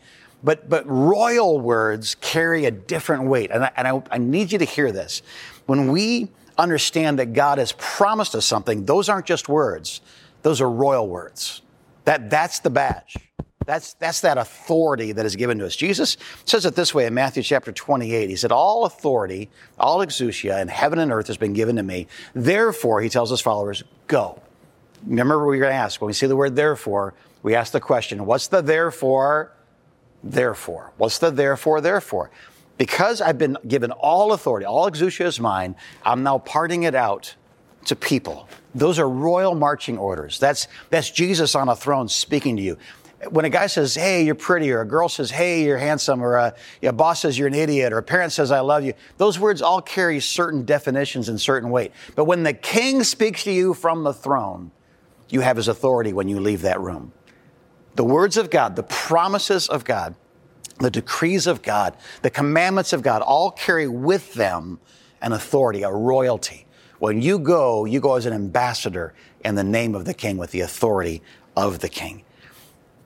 But, 0.43 0.67
but 0.67 0.89
royal 0.89 1.59
words 1.59 2.15
carry 2.15 2.65
a 2.65 2.71
different 2.71 3.25
weight. 3.25 3.51
And, 3.51 3.65
I, 3.65 3.71
and 3.77 3.87
I, 3.87 4.03
I 4.09 4.17
need 4.17 4.51
you 4.51 4.57
to 4.57 4.65
hear 4.65 4.91
this. 4.91 5.21
When 5.67 5.91
we 5.91 6.29
understand 6.57 7.19
that 7.19 7.33
God 7.33 7.57
has 7.57 7.73
promised 7.73 8.35
us 8.35 8.45
something, 8.45 8.85
those 8.85 9.09
aren't 9.09 9.25
just 9.25 9.47
words, 9.47 10.01
those 10.41 10.61
are 10.61 10.69
royal 10.69 11.07
words. 11.07 11.61
That, 12.05 12.29
that's 12.29 12.59
the 12.59 12.69
badge. 12.69 13.17
That's, 13.65 13.95
that's 13.95 14.21
that 14.21 14.37
authority 14.37 15.11
that 15.11 15.25
is 15.25 15.35
given 15.35 15.59
to 15.59 15.65
us. 15.65 15.75
Jesus 15.75 16.15
says 16.45 16.65
it 16.65 16.75
this 16.75 16.95
way 16.95 17.05
in 17.05 17.13
Matthew 17.13 17.43
chapter 17.43 17.73
28. 17.73 18.29
He 18.29 18.35
said, 18.37 18.53
All 18.53 18.85
authority, 18.85 19.49
all 19.77 19.99
exousia 19.99 20.61
in 20.61 20.69
heaven 20.69 20.99
and 20.99 21.11
earth 21.11 21.27
has 21.27 21.35
been 21.35 21.51
given 21.51 21.75
to 21.75 21.83
me. 21.83 22.07
Therefore, 22.33 23.01
he 23.01 23.09
tells 23.09 23.29
his 23.29 23.41
followers, 23.41 23.83
go. 24.07 24.41
Remember, 25.05 25.45
we 25.45 25.57
are 25.57 25.59
going 25.59 25.71
to 25.71 25.75
ask 25.75 25.99
when 25.99 26.07
we 26.07 26.13
see 26.13 26.27
the 26.27 26.35
word 26.37 26.55
therefore, 26.55 27.13
we 27.43 27.55
ask 27.55 27.73
the 27.73 27.81
question, 27.81 28.25
what's 28.25 28.47
the 28.47 28.61
therefore? 28.61 29.51
Therefore. 30.23 30.93
What's 30.95 31.19
the 31.19 31.29
therefore? 31.29 31.81
Therefore 31.81 32.31
because 32.77 33.21
I've 33.21 33.37
been 33.37 33.57
given 33.67 33.91
all 33.91 34.33
authority, 34.33 34.65
all 34.65 34.89
exousia 34.89 35.25
is 35.25 35.39
mine, 35.39 35.75
I'm 36.03 36.23
now 36.23 36.37
parting 36.39 36.83
it 36.83 36.95
out 36.95 37.35
to 37.85 37.95
people. 37.95 38.47
Those 38.75 38.99
are 38.99 39.09
royal 39.09 39.55
marching 39.55 39.97
orders. 39.97 40.39
That's, 40.39 40.67
that's 40.89 41.09
Jesus 41.09 41.55
on 41.55 41.69
a 41.69 41.75
throne 41.75 42.07
speaking 42.07 42.57
to 42.57 42.61
you. 42.61 42.77
When 43.31 43.45
a 43.45 43.49
guy 43.49 43.65
says, 43.65 43.95
hey, 43.95 44.23
you're 44.23 44.35
pretty, 44.35 44.71
or 44.71 44.81
a 44.81 44.87
girl 44.87 45.09
says, 45.09 45.31
hey, 45.31 45.63
you're 45.63 45.79
handsome, 45.79 46.21
or 46.21 46.35
a, 46.35 46.53
a 46.83 46.93
boss 46.93 47.21
says 47.21 47.37
you're 47.39 47.47
an 47.47 47.55
idiot, 47.55 47.91
or 47.91 47.97
a 47.97 48.03
parent 48.03 48.31
says, 48.31 48.51
I 48.51 48.59
love 48.59 48.83
you, 48.83 48.93
those 49.17 49.39
words 49.39 49.63
all 49.63 49.81
carry 49.81 50.19
certain 50.19 50.65
definitions 50.65 51.27
and 51.27 51.41
certain 51.41 51.71
weight. 51.71 51.93
But 52.15 52.25
when 52.25 52.43
the 52.43 52.53
king 52.53 53.03
speaks 53.03 53.43
to 53.45 53.51
you 53.51 53.73
from 53.73 54.03
the 54.03 54.13
throne, 54.13 54.71
you 55.29 55.41
have 55.41 55.57
his 55.57 55.67
authority 55.67 56.13
when 56.13 56.27
you 56.27 56.39
leave 56.39 56.61
that 56.61 56.79
room. 56.79 57.11
The 57.95 58.03
words 58.03 58.37
of 58.37 58.51
God, 58.51 58.75
the 58.75 58.83
promises 58.83 59.67
of 59.67 59.83
God, 59.83 60.13
the 60.79 60.91
decrees 60.91 61.47
of 61.47 61.61
God, 61.61 61.95
the 62.21 62.29
commandments 62.29 62.93
of 62.93 63.01
God 63.01 63.21
all 63.21 63.51
carry 63.51 63.87
with 63.87 64.33
them 64.33 64.79
an 65.21 65.33
authority, 65.33 65.83
a 65.83 65.91
royalty. 65.91 66.65
When 66.99 67.21
you 67.21 67.39
go, 67.39 67.85
you 67.85 67.99
go 67.99 68.15
as 68.15 68.25
an 68.25 68.33
ambassador 68.33 69.13
in 69.43 69.55
the 69.55 69.63
name 69.63 69.95
of 69.95 70.05
the 70.05 70.13
king 70.13 70.37
with 70.37 70.51
the 70.51 70.61
authority 70.61 71.21
of 71.55 71.79
the 71.79 71.89
king. 71.89 72.23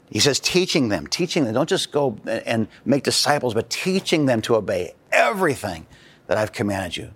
He 0.10 0.20
says, 0.20 0.40
teaching 0.40 0.90
them, 0.90 1.08
teaching 1.08 1.46
them. 1.46 1.54
Don't 1.54 1.70
just 1.70 1.92
go 1.92 2.18
and 2.26 2.68
make 2.84 3.04
disciples, 3.04 3.54
but 3.54 3.70
teaching 3.70 4.26
them 4.26 4.42
to 4.42 4.56
obey 4.56 4.94
everything 5.12 5.86
that 6.28 6.38
I've 6.38 6.52
commanded 6.52 6.98
you. 6.98 7.12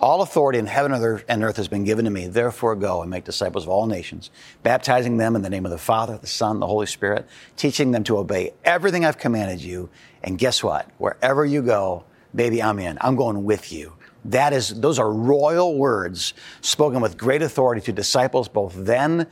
All 0.00 0.22
authority 0.22 0.58
in 0.58 0.66
heaven 0.66 0.92
and 1.28 1.44
earth 1.44 1.56
has 1.56 1.68
been 1.68 1.84
given 1.84 2.04
to 2.04 2.10
me. 2.10 2.26
Therefore, 2.26 2.74
go 2.74 3.02
and 3.02 3.10
make 3.10 3.24
disciples 3.24 3.64
of 3.64 3.70
all 3.70 3.86
nations, 3.86 4.30
baptizing 4.62 5.16
them 5.16 5.36
in 5.36 5.42
the 5.42 5.50
name 5.50 5.64
of 5.64 5.70
the 5.70 5.78
Father, 5.78 6.18
the 6.18 6.26
Son, 6.26 6.58
the 6.58 6.66
Holy 6.66 6.86
Spirit, 6.86 7.26
teaching 7.56 7.92
them 7.92 8.02
to 8.04 8.18
obey 8.18 8.52
everything 8.64 9.04
I've 9.04 9.18
commanded 9.18 9.60
you. 9.62 9.88
And 10.22 10.36
guess 10.36 10.64
what? 10.64 10.90
Wherever 10.98 11.44
you 11.44 11.62
go, 11.62 12.04
baby, 12.34 12.62
I'm 12.62 12.78
in. 12.80 12.98
I'm 13.00 13.14
going 13.14 13.44
with 13.44 13.72
you. 13.72 13.94
That 14.24 14.52
is, 14.52 14.80
those 14.80 14.98
are 14.98 15.12
royal 15.12 15.76
words 15.76 16.34
spoken 16.60 17.00
with 17.00 17.16
great 17.16 17.42
authority 17.42 17.80
to 17.82 17.92
disciples 17.92 18.48
both 18.48 18.72
then 18.74 19.28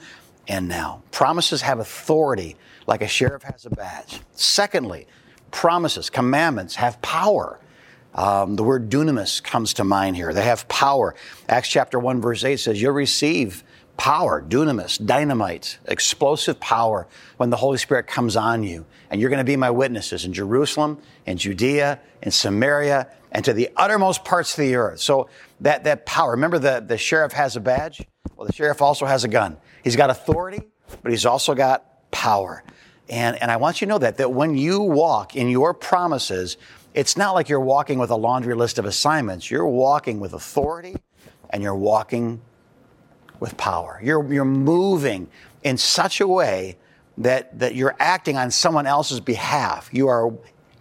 and 0.48 0.68
now. 0.68 1.02
Promises 1.10 1.62
have 1.62 1.80
authority 1.80 2.56
like 2.86 3.02
a 3.02 3.08
sheriff 3.08 3.42
has 3.42 3.66
a 3.66 3.70
badge. 3.70 4.20
Secondly, 4.32 5.06
promises, 5.50 6.10
commandments 6.10 6.76
have 6.76 7.00
power. 7.02 7.58
Um, 8.14 8.56
the 8.56 8.62
word 8.62 8.90
dunamis 8.90 9.42
comes 9.42 9.74
to 9.74 9.84
mind 9.84 10.16
here. 10.16 10.34
They 10.34 10.44
have 10.44 10.68
power. 10.68 11.14
Acts 11.48 11.68
chapter 11.68 11.98
1, 11.98 12.20
verse 12.20 12.44
8 12.44 12.56
says, 12.58 12.80
You'll 12.80 12.92
receive 12.92 13.64
power, 13.96 14.42
dunamis, 14.42 15.04
dynamite, 15.04 15.78
explosive 15.86 16.58
power 16.60 17.06
when 17.36 17.50
the 17.50 17.56
Holy 17.56 17.78
Spirit 17.78 18.06
comes 18.06 18.36
on 18.36 18.62
you. 18.62 18.84
And 19.10 19.20
you're 19.20 19.30
going 19.30 19.38
to 19.38 19.44
be 19.44 19.56
my 19.56 19.70
witnesses 19.70 20.24
in 20.24 20.32
Jerusalem, 20.32 20.98
in 21.26 21.38
Judea, 21.38 22.00
in 22.22 22.30
Samaria, 22.30 23.08
and 23.30 23.44
to 23.44 23.52
the 23.52 23.70
uttermost 23.76 24.24
parts 24.24 24.52
of 24.52 24.58
the 24.58 24.74
earth. 24.74 25.00
So 25.00 25.28
that, 25.60 25.84
that 25.84 26.04
power, 26.04 26.32
remember 26.32 26.58
the, 26.58 26.84
the 26.86 26.98
sheriff 26.98 27.32
has 27.32 27.56
a 27.56 27.60
badge? 27.60 28.06
Well, 28.36 28.46
the 28.46 28.52
sheriff 28.52 28.82
also 28.82 29.06
has 29.06 29.24
a 29.24 29.28
gun. 29.28 29.56
He's 29.82 29.96
got 29.96 30.10
authority, 30.10 30.62
but 31.02 31.12
he's 31.12 31.26
also 31.26 31.54
got 31.54 32.10
power. 32.10 32.62
And, 33.08 33.40
and 33.42 33.50
I 33.50 33.56
want 33.56 33.80
you 33.80 33.86
to 33.86 33.90
know 33.90 33.98
that, 33.98 34.18
that 34.18 34.32
when 34.32 34.56
you 34.56 34.80
walk 34.80 35.36
in 35.36 35.48
your 35.48 35.74
promises, 35.74 36.56
it's 36.94 37.16
not 37.16 37.34
like 37.34 37.48
you're 37.48 37.60
walking 37.60 37.98
with 37.98 38.10
a 38.10 38.16
laundry 38.16 38.54
list 38.54 38.78
of 38.78 38.84
assignments. 38.84 39.50
You're 39.50 39.66
walking 39.66 40.20
with 40.20 40.32
authority 40.32 40.96
and 41.50 41.62
you're 41.62 41.74
walking 41.74 42.40
with 43.40 43.56
power. 43.56 44.00
You're, 44.02 44.32
you're 44.32 44.44
moving 44.44 45.28
in 45.62 45.78
such 45.78 46.20
a 46.20 46.28
way 46.28 46.76
that, 47.18 47.58
that 47.58 47.74
you're 47.74 47.96
acting 47.98 48.36
on 48.36 48.50
someone 48.50 48.86
else's 48.86 49.20
behalf. 49.20 49.88
You 49.92 50.08
are 50.08 50.32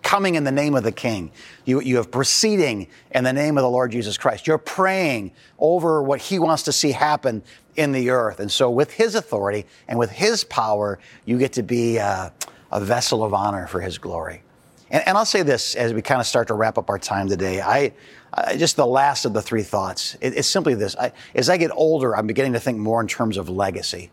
coming 0.01 0.35
in 0.35 0.43
the 0.43 0.51
name 0.51 0.75
of 0.75 0.83
the 0.83 0.91
King. 0.91 1.31
You, 1.65 1.81
you 1.81 1.97
have 1.97 2.11
proceeding 2.11 2.87
in 3.11 3.23
the 3.23 3.33
name 3.33 3.57
of 3.57 3.61
the 3.61 3.69
Lord 3.69 3.91
Jesus 3.91 4.17
Christ. 4.17 4.47
You're 4.47 4.57
praying 4.57 5.31
over 5.59 6.01
what 6.01 6.21
He 6.21 6.39
wants 6.39 6.63
to 6.63 6.71
see 6.71 6.91
happen 6.91 7.43
in 7.75 7.91
the 7.91 8.09
earth. 8.09 8.39
And 8.39 8.51
so, 8.51 8.69
with 8.69 8.91
His 8.91 9.15
authority 9.15 9.65
and 9.87 9.97
with 9.97 10.11
His 10.11 10.43
power, 10.43 10.99
you 11.25 11.37
get 11.37 11.53
to 11.53 11.63
be 11.63 11.97
a, 11.97 12.33
a 12.71 12.81
vessel 12.81 13.23
of 13.23 13.33
honor 13.33 13.67
for 13.67 13.79
His 13.79 13.97
glory. 13.97 14.43
And, 14.91 15.07
and, 15.07 15.17
I'll 15.17 15.25
say 15.25 15.41
this 15.41 15.75
as 15.75 15.93
we 15.93 16.01
kind 16.01 16.19
of 16.19 16.27
start 16.27 16.49
to 16.49 16.53
wrap 16.53 16.77
up 16.77 16.89
our 16.89 16.99
time 16.99 17.29
today. 17.29 17.61
I, 17.61 17.93
I 18.33 18.57
just 18.57 18.75
the 18.75 18.85
last 18.85 19.23
of 19.23 19.33
the 19.33 19.41
three 19.41 19.63
thoughts. 19.63 20.17
It, 20.19 20.35
it's 20.35 20.49
simply 20.49 20.75
this: 20.75 20.95
I, 20.97 21.13
as 21.33 21.49
I 21.49 21.57
get 21.57 21.71
older, 21.73 22.15
I'm 22.15 22.27
beginning 22.27 22.53
to 22.53 22.59
think 22.59 22.77
more 22.77 22.99
in 22.99 23.07
terms 23.07 23.37
of 23.37 23.49
legacy. 23.49 24.11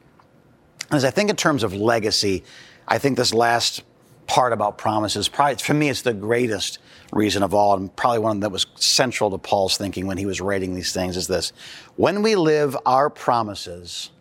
As 0.91 1.05
I 1.05 1.11
think 1.11 1.31
in 1.31 1.37
terms 1.37 1.65
of 1.65 1.75
legacy, 1.75 2.45
I 2.87 2.99
think 2.99 3.17
this 3.17 3.35
last 3.35 3.83
part 4.29 4.53
about 4.53 4.79
promises, 4.79 5.29
probably 5.29 5.57
for 5.57 5.75
me, 5.75 5.89
it's 5.89 6.03
the 6.03 6.15
greatest 6.15 6.79
reason 7.13 7.43
of 7.43 7.55
all, 7.55 7.77
and 7.77 7.95
probably 7.97 8.21
one 8.21 8.41
that 8.41 8.53
was 8.53 8.67
central 8.77 9.31
to 9.33 9.39
Paul's 9.39 9.77
thinking 9.77 10.07
when 10.07 10.17
he 10.17 10.27
was 10.27 10.41
writing 10.41 10.75
these 10.75 10.93
things. 10.93 11.17
Is 11.17 11.27
this: 11.27 11.53
when 11.97 12.23
we 12.23 12.37
live 12.37 12.77
our 12.87 13.11
promises, 13.11 14.13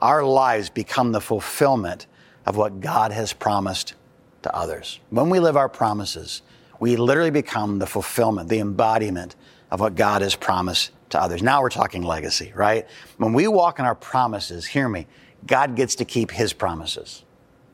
our 0.00 0.24
lives 0.24 0.68
become 0.68 1.12
the 1.12 1.20
fulfillment 1.20 2.08
of 2.44 2.56
what 2.56 2.80
God 2.80 3.12
has 3.12 3.32
promised 3.32 3.94
to 4.42 4.54
others. 4.54 5.00
When 5.10 5.30
we 5.30 5.40
live 5.40 5.56
our 5.56 5.68
promises, 5.68 6.42
we 6.80 6.96
literally 6.96 7.30
become 7.30 7.78
the 7.78 7.86
fulfillment, 7.86 8.48
the 8.48 8.58
embodiment 8.58 9.36
of 9.70 9.80
what 9.80 9.94
God 9.94 10.22
has 10.22 10.34
promised 10.34 10.90
to 11.10 11.20
others. 11.20 11.42
Now 11.42 11.62
we're 11.62 11.70
talking 11.70 12.02
legacy, 12.02 12.52
right? 12.54 12.86
When 13.18 13.32
we 13.32 13.46
walk 13.48 13.78
in 13.78 13.84
our 13.84 13.94
promises, 13.94 14.66
hear 14.66 14.88
me, 14.88 15.06
God 15.46 15.76
gets 15.76 15.94
to 15.96 16.04
keep 16.04 16.30
his 16.30 16.52
promises. 16.52 17.24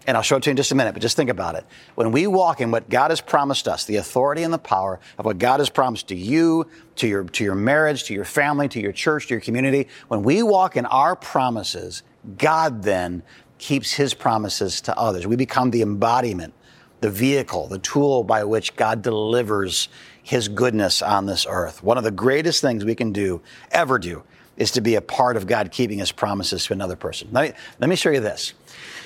And 0.06 0.16
I'll 0.16 0.22
show 0.22 0.36
it 0.36 0.42
to 0.44 0.48
you 0.48 0.52
in 0.52 0.56
just 0.56 0.72
a 0.72 0.74
minute, 0.74 0.92
but 0.94 1.02
just 1.02 1.16
think 1.16 1.28
about 1.28 1.54
it. 1.54 1.66
When 1.94 2.12
we 2.12 2.26
walk 2.26 2.62
in 2.62 2.70
what 2.70 2.88
God 2.88 3.10
has 3.10 3.20
promised 3.20 3.68
us, 3.68 3.84
the 3.84 3.96
authority 3.96 4.42
and 4.42 4.52
the 4.52 4.58
power 4.58 5.00
of 5.18 5.26
what 5.26 5.36
God 5.36 5.60
has 5.60 5.68
promised 5.68 6.08
to 6.08 6.14
you, 6.14 6.66
to 6.96 7.06
your, 7.06 7.24
to 7.24 7.44
your 7.44 7.54
marriage, 7.54 8.04
to 8.04 8.14
your 8.14 8.24
family, 8.24 8.68
to 8.68 8.80
your 8.80 8.92
church, 8.92 9.26
to 9.26 9.34
your 9.34 9.40
community, 9.42 9.88
when 10.08 10.22
we 10.22 10.42
walk 10.42 10.76
in 10.76 10.86
our 10.86 11.14
promises, 11.14 12.02
God 12.38 12.82
then 12.84 13.22
keeps 13.58 13.92
his 13.92 14.14
promises 14.14 14.80
to 14.82 14.96
others. 14.96 15.26
We 15.26 15.36
become 15.36 15.72
the 15.72 15.82
embodiment 15.82 16.54
the 17.00 17.10
vehicle, 17.10 17.66
the 17.68 17.78
tool 17.78 18.24
by 18.24 18.44
which 18.44 18.76
God 18.76 19.02
delivers 19.02 19.88
his 20.22 20.48
goodness 20.48 21.00
on 21.00 21.26
this 21.26 21.46
earth. 21.48 21.82
One 21.82 21.96
of 21.96 22.04
the 22.04 22.10
greatest 22.10 22.60
things 22.60 22.84
we 22.84 22.94
can 22.94 23.12
do, 23.12 23.40
ever 23.70 23.98
do, 23.98 24.22
is 24.56 24.72
to 24.72 24.80
be 24.80 24.96
a 24.96 25.00
part 25.00 25.36
of 25.36 25.46
God 25.46 25.70
keeping 25.70 25.98
his 25.98 26.12
promises 26.12 26.66
to 26.66 26.72
another 26.72 26.96
person. 26.96 27.28
Let 27.32 27.50
me, 27.50 27.60
let 27.78 27.88
me 27.88 27.96
show 27.96 28.10
you 28.10 28.20
this. 28.20 28.54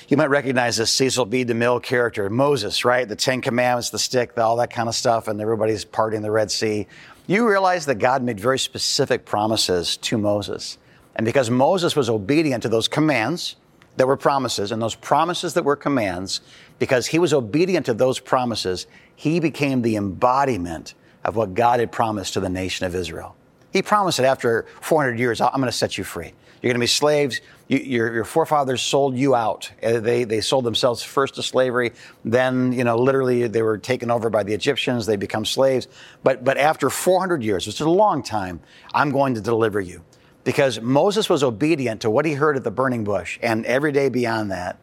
You 0.09 0.17
might 0.17 0.31
recognize 0.31 0.77
this 0.77 0.91
Cecil 0.91 1.27
B. 1.27 1.45
DeMille 1.45 1.83
character, 1.83 2.29
Moses, 2.29 2.85
right? 2.85 3.09
The 3.09 3.17
Ten 3.17 3.41
Commandments, 3.41 3.91
the 3.91 3.99
stick, 3.99 4.37
all 4.39 4.57
that 4.57 4.71
kind 4.71 4.89
of 4.89 4.95
stuff, 4.95 5.29
and 5.29 5.41
everybody's 5.41 5.85
parting 5.85 6.23
the 6.23 6.31
Red 6.31 6.51
Sea. 6.51 6.87
You 7.27 7.49
realize 7.49 7.87
that 7.87 7.97
God 7.97 8.23
made 8.23 8.41
very 8.41 8.59
specific 8.59 9.25
promises 9.25 9.97
to 9.99 10.19
Moses. 10.19 10.79
And 11.15 11.25
because 11.25 11.51
Moses 11.51 11.95
was 11.95 12.11
obedient 12.11 12.63
to 12.65 12.69
those 12.69 12.89
commands 12.89 13.57
that 13.97 14.07
were 14.07 14.17
promises, 14.17 14.73
and 14.73 14.81
those 14.81 14.95
promises 14.95 15.55
that 15.55 15.65
were 15.65 15.77
commands, 15.77 16.41
because 16.79 17.07
he 17.07 17.19
was 17.19 17.33
obedient 17.33 17.87
to 17.87 17.95
those 17.95 18.19
promises, 18.19 18.87
he 19.15 19.39
became 19.39 19.83
the 19.83 19.97
embodiment 19.97 20.95
of 21.25 21.37
what 21.37 21.55
God 21.55 21.81
had 21.81 21.93
promised 21.93 22.35
to 22.35 22.41
the 22.41 22.49
nation 22.49 22.87
of 22.87 22.95
Israel. 22.95 23.37
He 23.73 23.83
promised 23.83 24.19
that 24.19 24.27
after 24.27 24.67
400 24.81 25.19
years, 25.19 25.41
I'm 25.41 25.53
going 25.53 25.65
to 25.65 25.73
set 25.73 25.97
you 25.97 26.05
free. 26.05 26.33
You're 26.63 26.71
going 26.71 26.75
to 26.75 26.81
be 26.81 26.87
slaves. 26.87 27.41
You, 27.69 27.79
your, 27.79 28.15
your, 28.15 28.25
forefathers 28.25 28.83
sold 28.83 29.17
you 29.17 29.35
out. 29.35 29.71
Uh, 29.83 29.99
they, 29.99 30.23
they 30.25 30.41
sold 30.41 30.65
themselves 30.65 31.03
first 31.03 31.35
to 31.35 31.43
slavery. 31.43 31.93
Then, 32.25 32.73
you 32.73 32.85
know, 32.85 32.97
literally 32.97 33.49
they 33.49 33.63
were 33.63 33.79
taken 33.79 34.11
over 34.11 34.31
by 34.31 34.45
the 34.45 34.53
Egyptians. 34.53 35.07
They 35.07 35.17
become 35.17 35.45
slaves. 35.45 35.89
But, 36.23 36.45
but 36.45 36.59
after 36.59 36.89
400 36.89 37.43
years, 37.43 37.67
which 37.67 37.77
is 37.77 37.81
a 37.81 37.91
long 37.91 38.23
time, 38.23 38.61
I'm 38.95 39.11
going 39.11 39.35
to 39.35 39.41
deliver 39.41 39.81
you. 39.81 40.05
Because 40.45 40.81
Moses 40.81 41.29
was 41.29 41.43
obedient 41.43 42.01
to 42.03 42.11
what 42.11 42.25
he 42.25 42.35
heard 42.35 42.57
at 42.57 42.65
the 42.65 42.71
burning 42.71 43.05
bush. 43.05 43.39
And 43.43 43.65
every 43.67 43.93
day 43.93 44.09
beyond 44.09 44.51
that, 44.51 44.79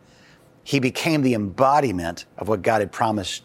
he 0.63 0.79
became 0.79 1.21
the 1.21 1.33
embodiment 1.33 2.25
of 2.37 2.47
what 2.47 2.61
God 2.61 2.81
had 2.81 2.91
promised 2.91 3.43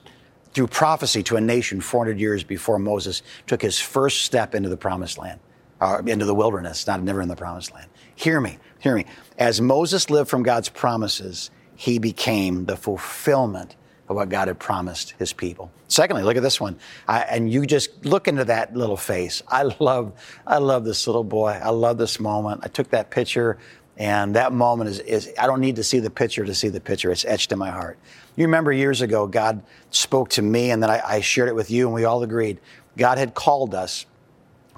through 0.53 0.68
prophecy 0.68 1.22
to 1.24 1.37
a 1.37 1.40
nation 1.40 1.81
400 1.81 2.20
years 2.20 2.44
before 2.44 2.79
Moses 2.79 3.22
took 3.46 3.62
his 3.62 3.81
first 3.81 4.22
step 4.22 4.55
into 4.55 4.68
the 4.68 4.77
promised 4.77 5.18
land, 5.18 5.40
or 5.81 6.00
into 6.07 6.24
the 6.24 6.35
wilderness, 6.35 6.87
not 6.87 7.03
never 7.03 7.20
in 7.20 7.29
the 7.29 7.37
promised 7.37 7.72
land. 7.72 7.88
Hear 8.14 8.40
me, 8.40 8.59
hear 8.79 8.94
me. 8.94 9.07
As 9.37 9.61
Moses 9.61 10.11
lived 10.11 10.31
from 10.31 10.44
God's 10.44 10.68
promises, 10.68 11.50
he 11.74 11.98
became 11.98 12.66
the 12.66 12.77
fulfillment 12.77 13.74
of 14.08 14.16
what 14.16 14.28
God 14.28 14.48
had 14.48 14.58
promised 14.58 15.14
his 15.18 15.32
people. 15.32 15.70
Secondly, 15.88 16.22
look 16.22 16.36
at 16.36 16.42
this 16.42 16.60
one. 16.60 16.76
I, 17.08 17.20
and 17.20 17.50
you 17.50 17.66
just 17.66 18.04
look 18.04 18.28
into 18.28 18.44
that 18.44 18.76
little 18.76 18.96
face. 18.96 19.42
I 19.48 19.62
love, 19.80 20.12
I 20.46 20.58
love 20.58 20.84
this 20.84 21.06
little 21.06 21.24
boy. 21.24 21.58
I 21.62 21.70
love 21.70 21.98
this 21.98 22.20
moment. 22.20 22.60
I 22.64 22.68
took 22.68 22.90
that 22.90 23.10
picture 23.10 23.58
and 23.96 24.34
that 24.34 24.52
moment 24.52 24.90
is, 24.90 24.98
is, 25.00 25.32
I 25.38 25.46
don't 25.46 25.60
need 25.60 25.76
to 25.76 25.84
see 25.84 26.00
the 26.00 26.10
picture 26.10 26.44
to 26.44 26.54
see 26.54 26.68
the 26.68 26.80
picture. 26.80 27.12
It's 27.12 27.24
etched 27.24 27.52
in 27.52 27.58
my 27.58 27.70
heart. 27.70 27.96
You 28.36 28.44
remember 28.44 28.72
years 28.72 29.00
ago, 29.00 29.26
God 29.26 29.62
spoke 29.90 30.30
to 30.30 30.42
me 30.42 30.70
and 30.70 30.82
then 30.82 30.90
I, 30.90 31.00
I 31.04 31.20
shared 31.20 31.48
it 31.48 31.54
with 31.54 31.70
you 31.70 31.86
and 31.86 31.94
we 31.94 32.04
all 32.04 32.22
agreed. 32.22 32.58
God 32.96 33.18
had 33.18 33.34
called 33.34 33.74
us 33.74 34.06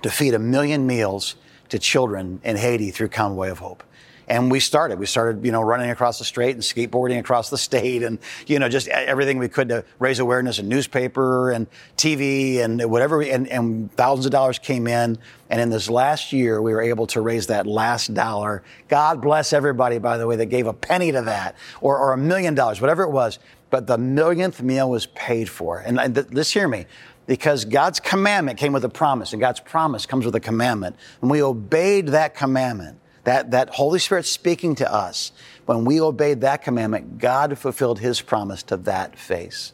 to 0.03 0.11
feed 0.11 0.35
a 0.35 0.39
million 0.39 0.87
meals 0.87 1.37
to 1.71 1.79
children 1.79 2.41
in 2.45 2.57
Haiti 2.57 2.91
through 2.91 3.09
Convoy 3.09 3.51
of 3.51 3.59
Hope. 3.59 3.83
And 4.29 4.51
we 4.51 4.61
started. 4.61 4.99
We 4.99 5.07
started, 5.07 5.45
you 5.45 5.53
know, 5.53 5.63
running 5.63 5.91
across 5.91 6.19
the 6.19 6.25
state 6.25 6.55
and 6.55 6.63
skateboarding 6.63 7.19
across 7.19 7.51
the 7.51 7.59
state 7.59 8.03
and, 8.03 8.19
you 8.47 8.59
know, 8.59 8.69
just 8.69 8.89
everything 8.89 9.39
we 9.39 9.49
could 9.49 9.69
to 9.69 9.85
raise 9.99 10.19
awareness 10.19 10.59
in 10.59 10.69
newspaper 10.69 11.51
and 11.51 11.67
TV 11.97 12.59
and 12.59 12.91
whatever. 12.91 13.23
And, 13.23 13.49
and 13.49 13.93
thousands 13.93 14.27
of 14.27 14.33
dollars 14.33 14.59
came 14.59 14.87
in. 14.87 15.19
And 15.49 15.61
in 15.61 15.71
this 15.71 15.89
last 15.89 16.33
year, 16.33 16.61
we 16.61 16.73
were 16.73 16.83
able 16.83 17.07
to 17.09 17.21
raise 17.21 17.47
that 17.47 17.67
last 17.67 18.15
dollar. 18.15 18.63
God 18.89 19.23
bless 19.23 19.53
everybody, 19.53 19.99
by 19.99 20.17
the 20.19 20.27
way, 20.27 20.37
that 20.37 20.47
gave 20.47 20.67
a 20.67 20.73
penny 20.73 21.13
to 21.13 21.23
that 21.23 21.55
or, 21.81 21.99
or 21.99 22.13
a 22.13 22.19
million 22.19 22.55
dollars, 22.55 22.81
whatever 22.81 23.05
it 23.05 23.11
was. 23.11 23.39
But 23.71 23.87
the 23.87 23.99
millionth 23.99 24.63
meal 24.63 24.91
was 24.91 25.07
paid 25.07 25.49
for. 25.49 25.79
And, 25.79 26.01
and 26.01 26.15
th- 26.15 26.29
this, 26.29 26.53
hear 26.53 26.69
me 26.69 26.87
because 27.27 27.65
God's 27.65 28.01
commandment 28.01 28.59
came 28.59 28.73
with 28.73 28.85
a 28.85 28.89
promise, 28.89 29.33
and 29.33 29.41
God's 29.41 29.61
promise 29.61 30.07
comes 30.07 30.25
with 30.25 30.35
a 30.35 30.41
commandment. 30.41 30.97
And 31.21 31.31
we 31.31 31.43
obeyed 31.43 32.09
that 32.09 32.35
commandment, 32.35 32.99
that, 33.27 33.51
that 33.51 33.71
Holy 33.71 33.99
Spirit 33.99 34.25
speaking 34.25 34.77
to 34.77 34.93
us. 34.93 35.33
When 35.67 35.85
we 35.85 36.01
obeyed 36.01 36.43
that 36.43 36.63
commandment, 36.63 37.19
God 37.19 37.59
fulfilled 37.59 37.99
his 37.99 38.21
promise 38.21 38.63
to 38.65 38.77
that 38.79 39.19
face. 39.19 39.73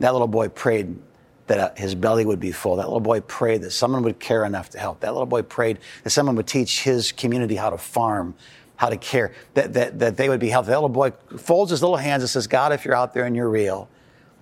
That 0.00 0.12
little 0.12 0.28
boy 0.28 0.48
prayed 0.48 0.98
that 1.46 1.58
uh, 1.58 1.70
his 1.74 1.94
belly 1.94 2.26
would 2.26 2.40
be 2.40 2.52
full. 2.52 2.76
That 2.76 2.84
little 2.84 3.00
boy 3.00 3.20
prayed 3.20 3.62
that 3.62 3.70
someone 3.70 4.02
would 4.02 4.18
care 4.18 4.44
enough 4.44 4.68
to 4.70 4.78
help. 4.78 5.00
That 5.00 5.14
little 5.14 5.24
boy 5.24 5.40
prayed 5.40 5.78
that 6.02 6.10
someone 6.10 6.36
would 6.36 6.46
teach 6.46 6.82
his 6.82 7.12
community 7.12 7.54
how 7.54 7.70
to 7.70 7.78
farm, 7.78 8.34
how 8.76 8.90
to 8.90 8.98
care, 8.98 9.32
that, 9.54 9.72
that, 9.72 9.98
that 10.00 10.18
they 10.18 10.28
would 10.28 10.40
be 10.40 10.50
healthy. 10.50 10.68
That 10.68 10.76
little 10.76 10.90
boy 10.90 11.12
folds 11.38 11.70
his 11.70 11.80
little 11.80 11.96
hands 11.96 12.22
and 12.22 12.28
says, 12.28 12.46
God, 12.46 12.72
if 12.72 12.84
you're 12.84 12.94
out 12.94 13.14
there 13.14 13.24
and 13.24 13.34
you're 13.34 13.48
real, 13.48 13.88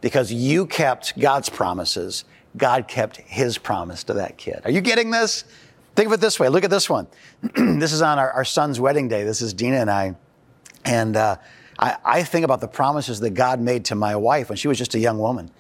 because 0.01 0.33
you 0.33 0.67
kept 0.67 1.17
God's 1.17 1.49
promises. 1.49 2.25
God 2.57 2.89
kept 2.89 3.19
his 3.19 3.59
promise 3.59 4.05
to 4.05 4.15
that 4.15 4.37
kid. 4.39 4.61
Are 4.65 4.71
you 4.73 4.81
getting 4.81 5.13
this? 5.13 5.45
Think 5.95 6.07
of 6.07 6.13
it 6.13 6.21
this 6.21 6.41
way. 6.41 6.49
Look 6.49 6.65
at 6.65 6.71
this 6.71 6.89
one. 6.89 7.07
this 7.55 7.93
is 7.93 8.03
on 8.03 8.19
our, 8.19 8.31
our, 8.31 8.45
son's 8.45 8.81
wedding 8.81 9.09
day. 9.09 9.25
This 9.25 9.43
is 9.43 9.53
Dina 9.53 9.77
and 9.77 9.91
I. 9.91 10.15
And 10.85 11.17
uh, 11.17 11.37
I, 11.79 11.97
I 12.05 12.23
think 12.23 12.45
about 12.45 12.61
the 12.61 12.69
promises 12.69 13.21
that 13.21 13.31
God 13.31 13.61
made 13.61 13.85
to 13.87 13.95
my 13.95 14.17
wife 14.17 14.49
when 14.49 14.57
she 14.57 14.69
was 14.69 14.79
just 14.79 14.95
a 14.95 14.99
young 14.99 15.19
woman. 15.19 15.51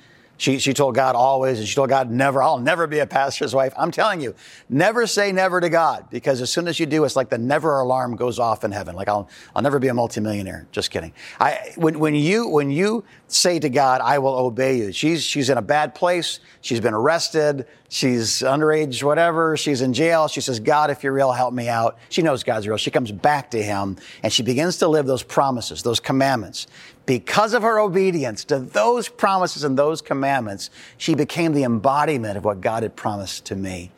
She, 0.43 0.59
she 0.59 0.75
told 0.75 0.97
God 0.97 1.15
always, 1.15 1.61
and 1.61 1.69
she 1.69 1.75
told 1.77 1.89
God 1.89 2.11
never, 2.11 2.43
I'll 2.43 2.59
never 2.59 2.89
be 2.89 2.99
a 2.99 3.07
pastor's 3.07 3.55
wife. 3.55 3.73
I'm 3.77 3.93
telling 3.93 4.21
you, 4.21 4.35
never 4.69 5.07
say 5.07 5.31
never 5.31 5.61
to 5.61 5.69
God, 5.69 6.07
because 6.11 6.41
as 6.41 6.51
soon 6.51 6.67
as 6.67 6.81
you 6.81 6.87
do, 6.87 7.05
it's 7.05 7.15
like 7.15 7.29
the 7.29 7.39
never 7.39 7.79
alarm 7.79 8.17
goes 8.17 8.41
off 8.41 8.65
in 8.65 8.73
heaven. 8.73 8.97
Like 8.97 9.09
I'll, 9.09 9.29
I'll 9.55 9.63
never 9.63 9.79
be 9.79 9.87
a 9.87 9.95
multimillionaire. 9.95 10.67
Just 10.73 10.91
kidding. 10.91 11.13
I, 11.39 11.73
when, 11.77 12.01
when 12.01 12.17
you, 12.17 12.49
when 12.49 12.73
you 12.73 13.05
say 13.29 13.61
to 13.61 13.69
God, 13.69 14.01
I 14.01 14.19
will 14.19 14.35
obey 14.35 14.79
you, 14.79 14.91
she's, 14.91 15.23
she's 15.23 15.49
in 15.49 15.59
a 15.59 15.63
bad 15.63 15.95
place. 15.95 16.41
She's 16.61 16.81
been 16.81 16.95
arrested. 16.95 17.69
She's 17.95 18.41
underage, 18.41 19.03
whatever. 19.03 19.55
She's 19.55 19.83
in 19.83 19.93
jail. 19.93 20.27
She 20.27 20.41
says, 20.41 20.61
God, 20.61 20.89
if 20.89 21.05
you're 21.05 21.13
real, 21.13 21.31
help 21.31 21.53
me 21.53 21.69
out. 21.69 21.99
She 22.09 22.23
knows 22.23 22.43
God's 22.43 22.67
real. 22.67 22.79
She 22.79 22.91
comes 22.91 23.13
back 23.13 23.51
to 23.51 23.63
him 23.63 23.99
and 24.23 24.33
she 24.33 24.43
begins 24.43 24.79
to 24.79 24.89
live 24.89 25.05
those 25.05 25.23
promises, 25.23 25.83
those 25.83 26.01
commandments. 26.01 26.67
Because 27.05 27.53
of 27.53 27.61
her 27.61 27.79
obedience 27.79 28.45
to 28.45 28.61
those 28.61 29.11
promises 29.11 29.63
and 29.63 29.79
those 29.79 30.01
commandments, 30.01 30.71
she 30.97 31.15
became 31.15 31.53
the 31.53 31.65
embodiment 31.65 32.39
of 32.39 32.47
what 32.47 32.63
God 32.63 32.83
had 32.83 32.97
promised 32.97 33.45
to 33.47 33.57
me. 33.57 33.91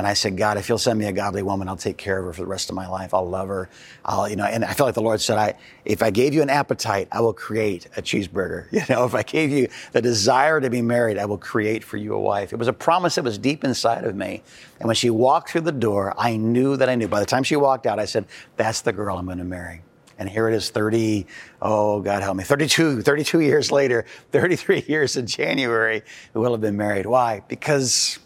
And 0.00 0.06
I 0.06 0.14
said, 0.14 0.38
God, 0.38 0.56
if 0.56 0.70
you'll 0.70 0.78
send 0.78 0.98
me 0.98 1.04
a 1.04 1.12
godly 1.12 1.42
woman, 1.42 1.68
I'll 1.68 1.76
take 1.76 1.98
care 1.98 2.18
of 2.18 2.24
her 2.24 2.32
for 2.32 2.40
the 2.40 2.46
rest 2.46 2.70
of 2.70 2.74
my 2.74 2.88
life. 2.88 3.12
I'll 3.12 3.28
love 3.28 3.48
her. 3.48 3.68
I'll, 4.02 4.26
you 4.26 4.34
know, 4.34 4.46
and 4.46 4.64
I 4.64 4.72
felt 4.72 4.86
like 4.86 4.94
the 4.94 5.02
Lord 5.02 5.20
said, 5.20 5.36
I, 5.36 5.56
if 5.84 6.02
I 6.02 6.08
gave 6.08 6.32
you 6.32 6.40
an 6.40 6.48
appetite, 6.48 7.08
I 7.12 7.20
will 7.20 7.34
create 7.34 7.86
a 7.98 8.02
cheeseburger. 8.02 8.66
You 8.80 8.94
know, 8.94 9.04
if 9.04 9.14
I 9.14 9.22
gave 9.22 9.50
you 9.50 9.68
the 9.92 10.00
desire 10.00 10.58
to 10.58 10.70
be 10.70 10.80
married, 10.80 11.18
I 11.18 11.26
will 11.26 11.36
create 11.36 11.84
for 11.84 11.98
you 11.98 12.14
a 12.14 12.18
wife. 12.18 12.54
It 12.54 12.56
was 12.56 12.66
a 12.66 12.72
promise 12.72 13.16
that 13.16 13.24
was 13.24 13.36
deep 13.36 13.62
inside 13.62 14.04
of 14.04 14.16
me. 14.16 14.42
And 14.78 14.86
when 14.86 14.96
she 14.96 15.10
walked 15.10 15.50
through 15.50 15.60
the 15.60 15.70
door, 15.70 16.14
I 16.16 16.38
knew 16.38 16.78
that 16.78 16.88
I 16.88 16.94
knew. 16.94 17.06
By 17.06 17.20
the 17.20 17.26
time 17.26 17.42
she 17.42 17.56
walked 17.56 17.86
out, 17.86 17.98
I 17.98 18.06
said, 18.06 18.24
that's 18.56 18.80
the 18.80 18.94
girl 18.94 19.18
I'm 19.18 19.26
going 19.26 19.36
to 19.36 19.44
marry. 19.44 19.82
And 20.18 20.30
here 20.30 20.48
it 20.48 20.54
is 20.54 20.70
30, 20.70 21.26
oh, 21.60 22.00
God 22.00 22.22
help 22.22 22.38
me, 22.38 22.44
32, 22.44 23.02
32 23.02 23.40
years 23.40 23.70
later, 23.70 24.06
33 24.32 24.84
years 24.88 25.18
in 25.18 25.26
January, 25.26 26.02
we 26.32 26.40
will 26.40 26.52
have 26.52 26.62
been 26.62 26.78
married. 26.78 27.04
Why? 27.04 27.42
Because 27.48 28.18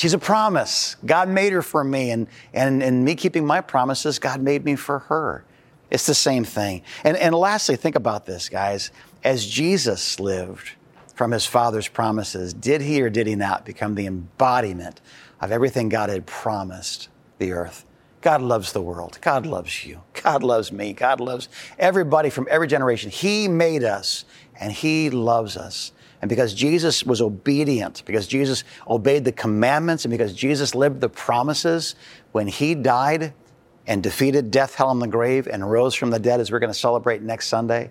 she's 0.00 0.14
a 0.14 0.18
promise. 0.18 0.96
God 1.04 1.28
made 1.28 1.52
her 1.52 1.60
for 1.60 1.84
me. 1.84 2.10
And, 2.10 2.26
and, 2.54 2.82
and 2.82 3.04
me 3.04 3.14
keeping 3.14 3.46
my 3.46 3.60
promises, 3.60 4.18
God 4.18 4.40
made 4.40 4.64
me 4.64 4.74
for 4.74 5.00
her. 5.00 5.44
It's 5.90 6.06
the 6.06 6.14
same 6.14 6.44
thing. 6.44 6.82
And, 7.04 7.18
and 7.18 7.34
lastly, 7.34 7.76
think 7.76 7.96
about 7.96 8.24
this, 8.24 8.48
guys. 8.48 8.90
As 9.22 9.46
Jesus 9.46 10.18
lived 10.18 10.70
from 11.14 11.32
his 11.32 11.44
Father's 11.44 11.86
promises, 11.86 12.54
did 12.54 12.80
he 12.80 13.02
or 13.02 13.10
did 13.10 13.26
he 13.26 13.34
not 13.36 13.66
become 13.66 13.94
the 13.94 14.06
embodiment 14.06 15.02
of 15.38 15.52
everything 15.52 15.90
God 15.90 16.08
had 16.08 16.24
promised 16.24 17.10
the 17.36 17.52
earth? 17.52 17.84
God 18.22 18.40
loves 18.40 18.72
the 18.72 18.80
world. 18.80 19.18
God 19.20 19.44
loves 19.44 19.84
you. 19.84 20.00
God 20.22 20.42
loves 20.42 20.72
me. 20.72 20.94
God 20.94 21.20
loves 21.20 21.50
everybody 21.78 22.30
from 22.30 22.48
every 22.50 22.68
generation. 22.68 23.10
He 23.10 23.48
made 23.48 23.84
us 23.84 24.24
and 24.58 24.72
He 24.72 25.10
loves 25.10 25.58
us. 25.58 25.92
And 26.22 26.28
because 26.28 26.52
Jesus 26.52 27.04
was 27.04 27.22
obedient, 27.22 28.02
because 28.04 28.26
Jesus 28.26 28.64
obeyed 28.88 29.24
the 29.24 29.32
commandments, 29.32 30.04
and 30.04 30.10
because 30.10 30.34
Jesus 30.34 30.74
lived 30.74 31.00
the 31.00 31.08
promises, 31.08 31.94
when 32.32 32.46
He 32.46 32.74
died 32.74 33.32
and 33.86 34.02
defeated 34.02 34.50
death, 34.50 34.74
hell, 34.74 34.90
and 34.90 35.00
the 35.00 35.08
grave 35.08 35.46
and 35.46 35.68
rose 35.70 35.94
from 35.94 36.10
the 36.10 36.18
dead, 36.18 36.40
as 36.40 36.52
we're 36.52 36.58
going 36.58 36.72
to 36.72 36.78
celebrate 36.78 37.22
next 37.22 37.48
Sunday, 37.48 37.90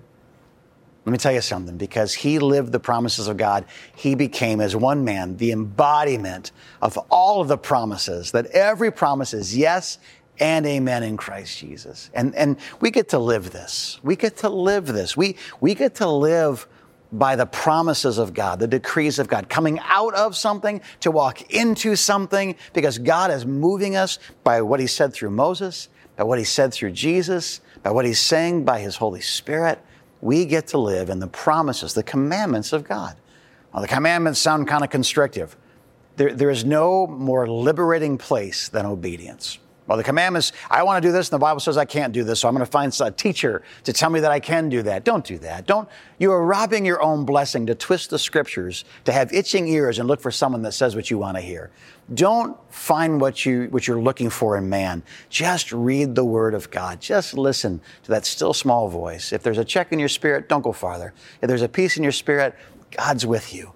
let 1.06 1.12
me 1.12 1.18
tell 1.18 1.32
you 1.32 1.42
something. 1.42 1.76
Because 1.76 2.14
He 2.14 2.38
lived 2.38 2.72
the 2.72 2.80
promises 2.80 3.28
of 3.28 3.38
God, 3.38 3.66
He 3.96 4.14
became, 4.14 4.62
as 4.62 4.76
one 4.76 5.04
man, 5.04 5.38
the 5.38 5.52
embodiment 5.52 6.52
of 6.84 6.98
all 7.10 7.42
of 7.42 7.48
the 7.48 7.58
promises, 7.58 8.32
that 8.32 8.46
every 8.48 8.92
promise 8.92 9.34
is 9.34 9.58
yes 9.58 9.98
and 10.40 10.66
amen 10.66 11.04
in 11.04 11.18
Christ 11.18 11.58
Jesus. 11.58 12.12
And, 12.14 12.34
and 12.36 12.58
we 12.80 12.92
get 12.92 13.10
to 13.10 13.20
live 13.20 13.52
this. 13.52 14.00
We 14.04 14.16
get 14.16 14.38
to 14.38 14.50
live 14.50 14.86
this. 14.86 15.18
We, 15.18 15.36
we 15.60 15.76
get 15.76 15.96
to 15.96 16.08
live 16.08 16.68
by 17.12 17.36
the 17.36 17.46
promises 17.46 18.18
of 18.18 18.34
God, 18.34 18.60
the 18.60 18.68
decrees 18.68 19.20
of 19.20 19.28
God, 19.28 19.50
coming 19.50 19.80
out 19.84 20.14
of 20.14 20.36
something 20.36 20.82
to 21.00 21.12
walk 21.12 21.42
into 21.54 21.96
something 21.96 22.56
because 22.74 22.98
God 22.98 23.32
is 23.32 23.46
moving 23.46 23.96
us 23.96 24.20
by 24.44 24.62
what 24.62 24.80
He 24.80 24.88
said 24.88 25.14
through 25.14 25.32
Moses, 25.32 25.90
by 26.16 26.24
what 26.24 26.38
He 26.38 26.46
said 26.46 26.74
through 26.74 26.92
Jesus, 26.92 27.62
by 27.82 27.92
what 27.92 28.06
He's 28.06 28.20
saying 28.20 28.66
by 28.66 28.80
His 28.80 28.98
Holy 28.98 29.22
Spirit. 29.22 29.80
We 30.22 30.46
get 30.46 30.68
to 30.68 30.78
live 30.78 31.10
in 31.10 31.20
the 31.20 31.28
promises, 31.28 31.94
the 31.94 32.04
commandments 32.04 32.74
of 32.74 32.84
God. 32.84 33.16
Now, 33.74 33.82
the 33.82 33.88
commandments 33.88 34.40
sound 34.40 34.68
kind 34.68 34.84
of 34.84 34.90
constrictive. 34.90 35.56
There, 36.18 36.34
there 36.34 36.50
is 36.50 36.66
no 36.66 37.08
more 37.08 37.48
liberating 37.48 38.18
place 38.18 38.68
than 38.68 38.86
obedience. 38.86 39.58
Well, 39.90 39.98
the 39.98 40.04
commandments, 40.04 40.52
I 40.70 40.84
want 40.84 41.02
to 41.02 41.08
do 41.08 41.12
this, 41.12 41.30
and 41.30 41.34
the 41.34 41.44
Bible 41.44 41.60
says 41.60 41.76
I 41.76 41.86
can't 41.86 42.14
do 42.14 42.24
this, 42.24 42.42
so 42.42 42.48
I'm 42.48 42.54
going 42.54 42.64
to 42.64 42.72
find 42.72 42.96
a 43.02 43.10
teacher 43.10 43.64
to 43.86 43.92
tell 43.92 44.12
me 44.12 44.20
that 44.20 44.32
I 44.32 44.40
can 44.40 44.70
do 44.70 44.84
that. 44.84 45.04
Don't 45.04 45.26
do 45.26 45.40
that. 45.40 45.66
Don't, 45.66 45.90
you 46.20 46.32
are 46.32 46.46
robbing 46.46 46.86
your 46.86 47.02
own 47.02 47.26
blessing 47.26 47.66
to 47.66 47.74
twist 47.74 48.12
the 48.12 48.20
scriptures, 48.20 48.86
to 49.06 49.12
have 49.12 49.34
itching 49.34 49.68
ears 49.68 49.98
and 49.98 50.08
look 50.08 50.22
for 50.22 50.30
someone 50.30 50.62
that 50.62 50.74
says 50.74 50.96
what 50.96 51.10
you 51.10 51.18
want 51.18 51.38
to 51.38 51.42
hear. 51.42 51.72
Don't 52.14 52.56
find 52.72 53.20
what 53.20 53.48
you, 53.48 53.66
what 53.72 53.88
you're 53.88 54.00
looking 54.00 54.30
for 54.30 54.58
in 54.58 54.70
man. 54.70 55.02
Just 55.32 55.72
read 55.72 56.14
the 56.14 56.24
word 56.24 56.54
of 56.54 56.70
God. 56.70 57.02
Just 57.02 57.34
listen 57.34 57.82
to 58.04 58.12
that 58.12 58.28
still 58.28 58.54
small 58.54 58.90
voice. 58.90 59.34
If 59.34 59.42
there's 59.42 59.58
a 59.58 59.66
check 59.66 59.92
in 59.92 59.98
your 59.98 60.08
spirit, 60.08 60.48
don't 60.48 60.62
go 60.62 60.72
farther. 60.72 61.16
If 61.42 61.48
there's 61.48 61.64
a 61.64 61.70
peace 61.70 61.98
in 61.98 62.04
your 62.04 62.12
spirit, 62.12 62.54
God's 62.92 63.26
with 63.26 63.56
you. 63.56 63.74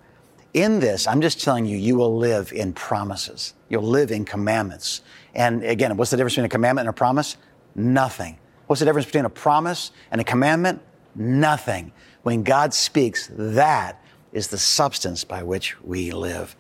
In 0.54 0.80
this, 0.80 1.08
I'm 1.08 1.22
just 1.22 1.44
telling 1.44 1.66
you, 1.66 1.78
you 1.78 1.96
will 1.96 2.16
live 2.16 2.54
in 2.54 2.74
promises. 2.74 3.54
You'll 3.70 3.84
live 3.84 4.12
in 4.12 4.24
commandments. 4.24 5.02
And 5.34 5.63
again, 5.63 5.98
what's 5.98 6.12
the 6.12 6.18
difference 6.18 6.34
between 6.34 6.46
a 6.46 6.50
commandment 6.50 6.88
and 6.88 6.94
a 6.94 6.98
promise? 6.98 7.38
Nothing. 7.76 8.38
What's 8.68 8.80
the 8.80 8.86
difference 8.86 9.08
between 9.08 9.26
a 9.26 9.30
promise 9.30 9.92
and 10.12 10.22
a 10.22 10.24
commandment? 10.24 10.82
Nothing. 11.16 11.92
When 12.22 12.44
God 12.44 12.74
speaks, 12.74 13.30
that 13.34 14.04
is 14.32 14.48
the 14.48 14.58
substance 14.58 15.24
by 15.24 15.44
which 15.44 15.82
we 15.84 16.12
live. 16.12 16.56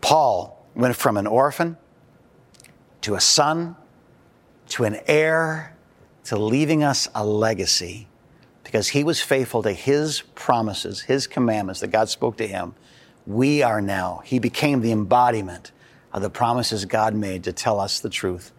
Paul 0.00 0.66
went 0.74 0.96
from 0.96 1.16
an 1.16 1.26
orphan 1.26 1.76
to 3.02 3.14
a 3.14 3.20
son 3.20 3.76
to 4.68 4.84
an 4.84 4.98
heir 5.06 5.76
to 6.24 6.38
leaving 6.38 6.82
us 6.82 7.08
a 7.14 7.26
legacy 7.26 8.08
because 8.64 8.88
he 8.88 9.04
was 9.04 9.20
faithful 9.20 9.62
to 9.62 9.72
his 9.72 10.22
promises, 10.34 11.02
his 11.02 11.26
commandments 11.26 11.80
that 11.80 11.88
God 11.88 12.08
spoke 12.08 12.36
to 12.38 12.46
him. 12.46 12.74
We 13.26 13.62
are 13.62 13.80
now, 13.80 14.22
he 14.24 14.38
became 14.38 14.80
the 14.80 14.92
embodiment 14.92 15.70
of 16.12 16.22
the 16.22 16.30
promises 16.30 16.84
God 16.84 17.14
made 17.14 17.44
to 17.44 17.52
tell 17.52 17.78
us 17.78 18.00
the 18.00 18.10
truth. 18.10 18.52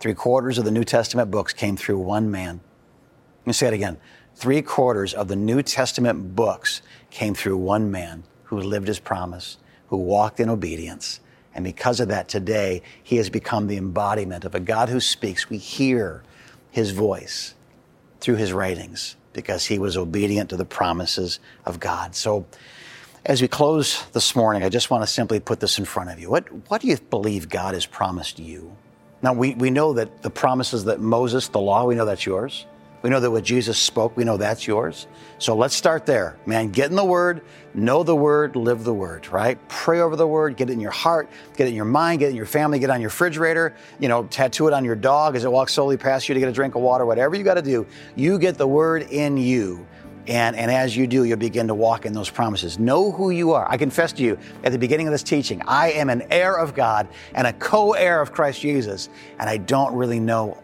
Three 0.00 0.14
quarters 0.14 0.58
of 0.58 0.64
the 0.64 0.70
New 0.70 0.84
Testament 0.84 1.30
books 1.30 1.52
came 1.52 1.76
through 1.76 1.98
one 1.98 2.30
man. 2.30 2.60
Let 3.40 3.46
me 3.46 3.52
say 3.52 3.68
it 3.68 3.74
again. 3.74 3.98
Three 4.36 4.62
quarters 4.62 5.14
of 5.14 5.28
the 5.28 5.36
New 5.36 5.62
Testament 5.62 6.34
books 6.34 6.82
came 7.10 7.34
through 7.34 7.56
one 7.56 7.90
man 7.90 8.24
who 8.44 8.58
lived 8.58 8.88
his 8.88 8.98
promise, 8.98 9.58
who 9.88 9.96
walked 9.96 10.40
in 10.40 10.48
obedience. 10.48 11.20
And 11.54 11.64
because 11.64 12.00
of 12.00 12.08
that, 12.08 12.28
today, 12.28 12.82
he 13.02 13.16
has 13.16 13.30
become 13.30 13.66
the 13.66 13.76
embodiment 13.76 14.44
of 14.44 14.54
a 14.54 14.60
God 14.60 14.88
who 14.88 15.00
speaks. 15.00 15.48
We 15.48 15.58
hear 15.58 16.22
his 16.70 16.90
voice 16.90 17.54
through 18.20 18.36
his 18.36 18.52
writings 18.52 19.16
because 19.32 19.66
he 19.66 19.78
was 19.78 19.96
obedient 19.96 20.50
to 20.50 20.56
the 20.56 20.64
promises 20.64 21.38
of 21.64 21.78
God. 21.78 22.14
So, 22.14 22.46
as 23.26 23.40
we 23.40 23.48
close 23.48 24.04
this 24.12 24.36
morning, 24.36 24.62
I 24.62 24.68
just 24.68 24.90
want 24.90 25.02
to 25.02 25.06
simply 25.06 25.40
put 25.40 25.58
this 25.58 25.78
in 25.78 25.86
front 25.86 26.10
of 26.10 26.18
you. 26.18 26.28
What, 26.30 26.46
what 26.68 26.82
do 26.82 26.88
you 26.88 26.98
believe 26.98 27.48
God 27.48 27.74
has 27.74 27.86
promised 27.86 28.38
you? 28.38 28.76
Now, 29.22 29.32
we, 29.32 29.54
we 29.54 29.70
know 29.70 29.94
that 29.94 30.22
the 30.22 30.30
promises 30.30 30.84
that 30.84 31.00
Moses, 31.00 31.48
the 31.48 31.60
law, 31.60 31.86
we 31.86 31.94
know 31.94 32.04
that's 32.04 32.26
yours. 32.26 32.66
We 33.00 33.10
know 33.10 33.20
that 33.20 33.30
what 33.30 33.44
Jesus 33.44 33.78
spoke, 33.78 34.16
we 34.16 34.24
know 34.24 34.36
that's 34.38 34.66
yours. 34.66 35.06
So 35.38 35.54
let's 35.54 35.74
start 35.74 36.06
there. 36.06 36.38
Man, 36.46 36.70
get 36.70 36.88
in 36.90 36.96
the 36.96 37.04
Word, 37.04 37.42
know 37.74 38.02
the 38.02 38.16
Word, 38.16 38.56
live 38.56 38.84
the 38.84 38.94
Word, 38.94 39.28
right? 39.28 39.58
Pray 39.68 40.00
over 40.00 40.16
the 40.16 40.26
Word, 40.26 40.56
get 40.56 40.70
it 40.70 40.72
in 40.74 40.80
your 40.80 40.90
heart, 40.90 41.30
get 41.56 41.66
it 41.66 41.70
in 41.70 41.76
your 41.76 41.84
mind, 41.84 42.20
get 42.20 42.26
it 42.26 42.30
in 42.30 42.36
your 42.36 42.46
family, 42.46 42.78
get 42.78 42.88
it 42.88 42.92
on 42.92 43.02
your 43.02 43.08
refrigerator, 43.08 43.74
you 44.00 44.08
know, 44.08 44.24
tattoo 44.24 44.68
it 44.68 44.74
on 44.74 44.86
your 44.86 44.96
dog 44.96 45.36
as 45.36 45.44
it 45.44 45.52
walks 45.52 45.74
slowly 45.74 45.98
past 45.98 46.28
you 46.28 46.34
to 46.34 46.40
get 46.40 46.48
a 46.48 46.52
drink 46.52 46.74
of 46.76 46.82
water, 46.82 47.04
whatever 47.04 47.36
you 47.36 47.44
got 47.44 47.54
to 47.54 47.62
do. 47.62 47.86
You 48.16 48.38
get 48.38 48.56
the 48.56 48.68
Word 48.68 49.02
in 49.10 49.36
you. 49.36 49.86
And, 50.26 50.56
and 50.56 50.70
as 50.70 50.96
you 50.96 51.06
do, 51.06 51.24
you'll 51.24 51.38
begin 51.38 51.68
to 51.68 51.74
walk 51.74 52.06
in 52.06 52.12
those 52.12 52.30
promises. 52.30 52.78
Know 52.78 53.12
who 53.12 53.30
you 53.30 53.52
are. 53.52 53.70
I 53.70 53.76
confess 53.76 54.12
to 54.14 54.22
you 54.22 54.38
at 54.62 54.72
the 54.72 54.78
beginning 54.78 55.06
of 55.06 55.12
this 55.12 55.22
teaching, 55.22 55.60
I 55.66 55.92
am 55.92 56.08
an 56.08 56.22
heir 56.30 56.56
of 56.56 56.74
God 56.74 57.08
and 57.34 57.46
a 57.46 57.52
co 57.52 57.92
heir 57.92 58.20
of 58.20 58.32
Christ 58.32 58.60
Jesus, 58.60 59.10
and 59.38 59.50
I 59.50 59.58
don't 59.58 59.94
really 59.94 60.20
know 60.20 60.62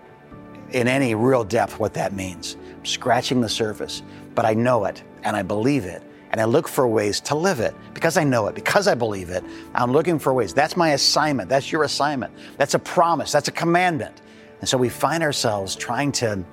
in 0.71 0.89
any 0.89 1.15
real 1.15 1.45
depth 1.45 1.79
what 1.79 1.95
that 1.95 2.15
means. 2.15 2.57
I'm 2.79 2.87
scratching 2.87 3.41
the 3.41 3.49
surface, 3.49 4.03
but 4.35 4.45
I 4.45 4.55
know 4.55 4.85
it 4.87 5.03
and 5.25 5.37
I 5.37 5.43
believe 5.43 5.85
it. 5.85 6.03
And 6.33 6.41
I 6.41 6.45
look 6.45 6.69
for 6.69 6.87
ways 6.87 7.21
to 7.23 7.35
live 7.35 7.59
it 7.59 7.75
because 7.93 8.17
I 8.17 8.23
know 8.23 8.47
it, 8.47 8.55
because 8.55 8.87
I 8.87 8.95
believe 8.95 9.31
it. 9.31 9.43
I'm 9.75 9.93
looking 9.93 10.19
for 10.19 10.33
ways. 10.33 10.55
That's 10.55 10.77
my 10.77 10.91
assignment. 10.91 11.49
That's 11.49 11.73
your 11.73 11.83
assignment. 11.83 12.33
That's 12.57 12.75
a 12.75 12.79
promise. 12.79 13.33
That's 13.33 13.49
a 13.49 13.53
commandment. 13.53 14.23
And 14.61 14.69
so 14.69 14.79
we 14.79 14.89
find 14.89 15.23
ourselves 15.25 15.75
trying 15.75 16.13
to, 16.13 16.45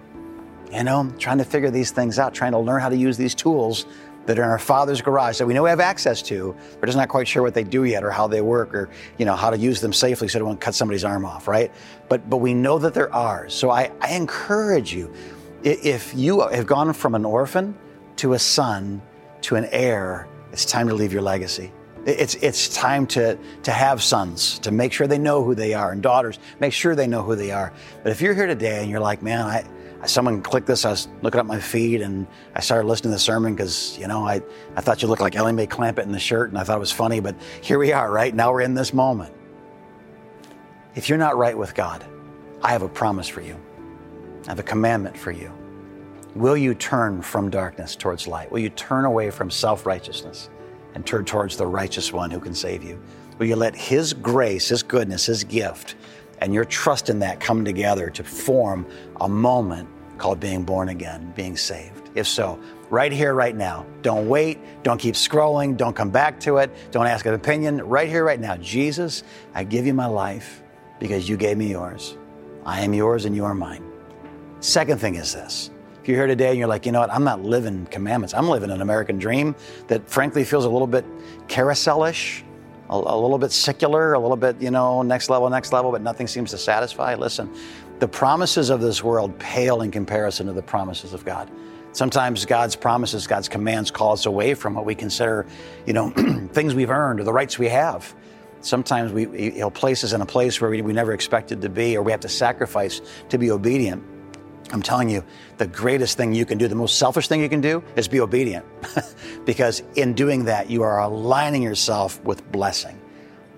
you 0.71 0.84
know, 0.84 1.12
trying 1.17 1.38
to 1.38 1.45
figure 1.45 1.71
these 1.71 1.91
things 1.91 2.19
out, 2.19 2.34
trying 2.34 2.51
to 2.51 2.60
learn 2.60 2.82
how 2.82 2.89
to 2.89 2.97
use 2.97 3.17
these 3.17 3.36
tools 3.36 3.86
that 4.25 4.38
are 4.38 4.43
in 4.43 4.49
our 4.49 4.60
Father's 4.60 5.01
garage 5.01 5.38
that 5.38 5.45
we 5.45 5.53
know 5.53 5.63
we 5.63 5.69
have 5.69 5.80
access 5.80 6.21
to, 6.21 6.53
but 6.80 6.86
just 6.86 6.97
not 6.97 7.08
quite 7.08 7.27
sure 7.27 7.41
what 7.41 7.53
they 7.53 7.63
do 7.63 7.86
yet 7.86 8.03
or 8.03 8.12
how 8.12 8.27
they 8.27 8.41
work 8.41 8.75
or, 8.75 8.89
you 9.17 9.25
know, 9.25 9.36
how 9.36 9.49
to 9.49 9.58
use 9.58 9.80
them 9.80 9.93
safely 9.93 10.27
so 10.27 10.38
they 10.38 10.43
won't 10.43 10.60
cut 10.60 10.75
somebody's 10.75 11.06
arm 11.06 11.23
off, 11.23 11.47
right? 11.47 11.71
But, 12.10 12.30
but 12.30 12.38
we 12.38 12.53
know 12.53 12.77
that 12.77 12.93
they're 12.93 13.13
ours. 13.13 13.53
So 13.53 13.71
I, 13.71 13.89
I 14.01 14.15
encourage 14.15 14.93
you, 14.93 15.13
if 15.63 16.13
you 16.13 16.41
have 16.41 16.67
gone 16.67 16.91
from 16.91 17.15
an 17.15 17.23
orphan 17.23 17.77
to 18.17 18.34
a 18.34 18.39
son 18.39 19.01
to 19.41 19.56
an 19.56 19.65
heir, 19.71 20.27
it's 20.51 20.65
time 20.65 20.89
to 20.89 20.93
leave 20.93 21.13
your 21.13 21.21
legacy. 21.21 21.71
It's, 22.06 22.36
it's 22.36 22.69
time 22.69 23.08
to, 23.08 23.38
to 23.63 23.71
have 23.71 24.01
sons, 24.01 24.60
to 24.60 24.71
make 24.71 24.93
sure 24.93 25.08
they 25.08 25.17
know 25.17 25.43
who 25.43 25.56
they 25.56 25.73
are, 25.73 25.91
and 25.91 26.01
daughters, 26.01 26.39
make 26.60 26.73
sure 26.73 26.95
they 26.95 27.08
know 27.08 27.21
who 27.21 27.36
they 27.36 27.51
are. 27.51 27.73
But 28.03 28.12
if 28.12 28.21
you're 28.21 28.34
here 28.34 28.47
today 28.47 28.82
and 28.82 28.89
you're 28.89 29.01
like, 29.01 29.21
man, 29.21 29.45
I, 29.45 29.65
someone 30.05 30.41
clicked 30.41 30.67
this. 30.67 30.86
I 30.86 30.91
was 30.91 31.07
looking 31.21 31.39
up 31.39 31.45
my 31.45 31.60
feed 31.60 32.01
and 32.01 32.27
I 32.55 32.60
started 32.60 32.88
listening 32.88 33.12
to 33.12 33.15
the 33.15 33.19
sermon 33.19 33.55
because, 33.55 33.97
you 33.97 34.07
know, 34.07 34.27
I, 34.27 34.41
I 34.75 34.81
thought 34.81 35.01
you 35.01 35.07
looked 35.07 35.21
like 35.21 35.36
Ellie 35.36 35.53
Mae 35.53 35.67
Clampett 35.67 36.03
in 36.03 36.12
the 36.12 36.19
shirt 36.19 36.49
and 36.49 36.57
I 36.57 36.63
thought 36.63 36.77
it 36.77 36.79
was 36.79 36.91
funny, 36.91 37.19
but 37.19 37.36
here 37.62 37.79
we 37.79 37.91
are, 37.91 38.12
right? 38.12 38.33
Now 38.33 38.51
we're 38.51 38.62
in 38.62 38.73
this 38.73 38.93
moment. 38.93 39.33
If 40.95 41.10
you're 41.10 41.17
not 41.17 41.38
right 41.38 41.57
with 41.57 41.73
God, 41.75 42.05
I 42.62 42.71
have 42.71 42.81
a 42.81 42.89
promise 42.89 43.27
for 43.27 43.41
you. 43.41 43.60
I 44.45 44.49
have 44.49 44.60
a 44.60 44.63
commandment 44.63 45.17
for 45.17 45.31
you. 45.31 45.51
Will 46.36 46.57
you 46.57 46.75
turn 46.75 47.21
from 47.21 47.49
darkness 47.49 47.95
towards 47.95 48.27
light? 48.27 48.51
Will 48.51 48.60
you 48.60 48.69
turn 48.69 49.05
away 49.05 49.31
from 49.31 49.49
self 49.49 49.86
righteousness 49.86 50.49
and 50.93 51.05
turn 51.05 51.25
towards 51.25 51.57
the 51.57 51.65
righteous 51.65 52.13
one 52.13 52.29
who 52.29 52.39
can 52.39 52.53
save 52.53 52.83
you? 52.83 53.01
Will 53.38 53.47
you 53.47 53.55
let 53.55 53.75
His 53.75 54.13
grace, 54.13 54.69
His 54.69 54.83
goodness, 54.83 55.25
His 55.25 55.43
gift 55.43 55.95
and 56.39 56.54
your 56.54 56.65
trust 56.65 57.10
in 57.10 57.19
that 57.19 57.39
come 57.39 57.65
together 57.65 58.10
to 58.10 58.23
form 58.23 58.86
a 59.21 59.30
moment 59.30 59.89
called 60.17 60.39
being 60.39 60.63
born 60.63 60.89
again, 60.89 61.32
being 61.36 61.58
saved? 61.58 62.10
If 62.15 62.28
so, 62.28 62.60
right 62.89 63.12
here, 63.12 63.34
right 63.34 63.56
now. 63.56 63.86
Don't 64.02 64.28
wait. 64.28 64.60
Don't 64.84 65.00
keep 65.00 65.15
scrolling. 65.15 65.78
Don't 65.78 65.95
come 65.95 66.10
back 66.10 66.39
to 66.41 66.58
it. 66.58 66.76
Don't 66.91 67.08
ask 67.08 67.26
an 67.26 67.34
opinion. 67.34 67.82
Right 67.88 68.08
here, 68.08 68.23
right 68.23 68.39
now. 68.39 68.58
Jesus, 68.58 69.23
I 69.54 69.63
give 69.63 69.86
you 69.86 69.93
my 69.93 70.08
life 70.08 70.63
because 71.00 71.30
you 71.30 71.38
gave 71.38 71.58
me 71.58 71.69
yours. 71.69 72.17
I 72.65 72.82
am 72.82 72.93
yours 72.93 73.26
and 73.26 73.36
you 73.36 73.45
are 73.45 73.54
mine. 73.54 73.84
Second 74.60 75.00
thing 75.00 75.15
is 75.15 75.34
this. 75.34 75.69
If 76.02 76.08
you're 76.08 76.17
here 76.17 76.28
today 76.28 76.50
and 76.50 76.58
you're 76.58 76.67
like, 76.67 76.86
you 76.86 76.91
know 76.91 77.02
what, 77.02 77.12
I'm 77.12 77.23
not 77.23 77.43
living 77.43 77.86
commandments. 77.88 78.34
I'm 78.34 78.47
living 78.47 78.71
an 78.71 78.82
American 78.82 79.19
dream 79.19 79.56
that 79.88 80.10
frankly 80.10 80.43
feels 80.43 80.65
a 80.65 80.69
little 80.69 80.88
bit 80.88 81.06
carouselish 81.47 82.43
a, 82.89 82.93
a 82.93 83.17
little 83.19 83.38
bit 83.38 83.52
secular, 83.52 84.13
a 84.13 84.19
little 84.19 84.38
bit, 84.38 84.62
you 84.62 84.71
know, 84.71 85.02
next 85.02 85.30
level, 85.30 85.50
next 85.50 85.73
level, 85.73 85.91
but 85.91 86.02
nothing 86.02 86.28
seems 86.28 86.52
to 86.52 86.58
satisfy. 86.58 87.15
Listen, 87.15 87.54
the 88.00 88.08
promises 88.08 88.69
of 88.69 88.82
this 88.82 89.04
world 89.04 89.38
pale 89.39 89.82
in 89.82 89.91
comparison 89.91 90.47
to 90.47 90.54
the 90.54 90.62
promises 90.62 91.13
of 91.13 91.26
God. 91.26 91.50
Sometimes 91.93 92.45
God's 92.45 92.76
promises, 92.76 93.26
God's 93.26 93.50
commands 93.50 93.89
call 93.89 94.13
us 94.13 94.26
away 94.26 94.54
from 94.54 94.76
what 94.76 94.86
we 94.86 94.93
consider, 94.93 95.47
you 95.86 95.93
know, 95.93 96.10
things 96.54 96.76
we've 96.76 96.91
earned 96.91 97.19
or 97.19 97.23
the 97.23 97.34
rights 97.34 97.58
we 97.58 97.69
have. 97.69 98.13
Sometimes 98.62 99.12
we, 99.12 99.52
He'll 99.52 99.71
place 99.71 100.04
us 100.04 100.13
in 100.13 100.21
a 100.21 100.26
place 100.26 100.62
where 100.62 100.69
we, 100.69 100.82
we 100.82 100.93
never 100.93 101.13
expected 101.13 101.62
to 101.62 101.69
be, 101.69 101.97
or 101.97 102.04
we 102.04 102.12
have 102.12 102.21
to 102.21 102.30
sacrifice 102.30 103.02
to 103.30 103.38
be 103.38 103.50
obedient. 103.50 104.04
I'm 104.71 104.82
telling 104.82 105.10
you, 105.10 105.23
the 105.58 105.67
greatest 105.67 106.17
thing 106.17 106.34
you 106.34 106.45
can 106.45 106.58
do, 106.58 106.67
the 106.67 106.75
most 106.75 106.97
selfish 106.97 107.27
thing 107.27 107.41
you 107.41 107.49
can 107.49 107.62
do 107.62 107.84
is 107.95 108.08
be 108.08 108.19
obedient. 108.19 108.65
because 109.45 109.82
in 109.95 110.13
doing 110.13 110.45
that, 110.45 110.69
you 110.69 110.84
are 110.84 110.99
aligning 110.99 111.63
yourself 111.63 112.21
with 112.23 112.49
blessing. 112.51 112.99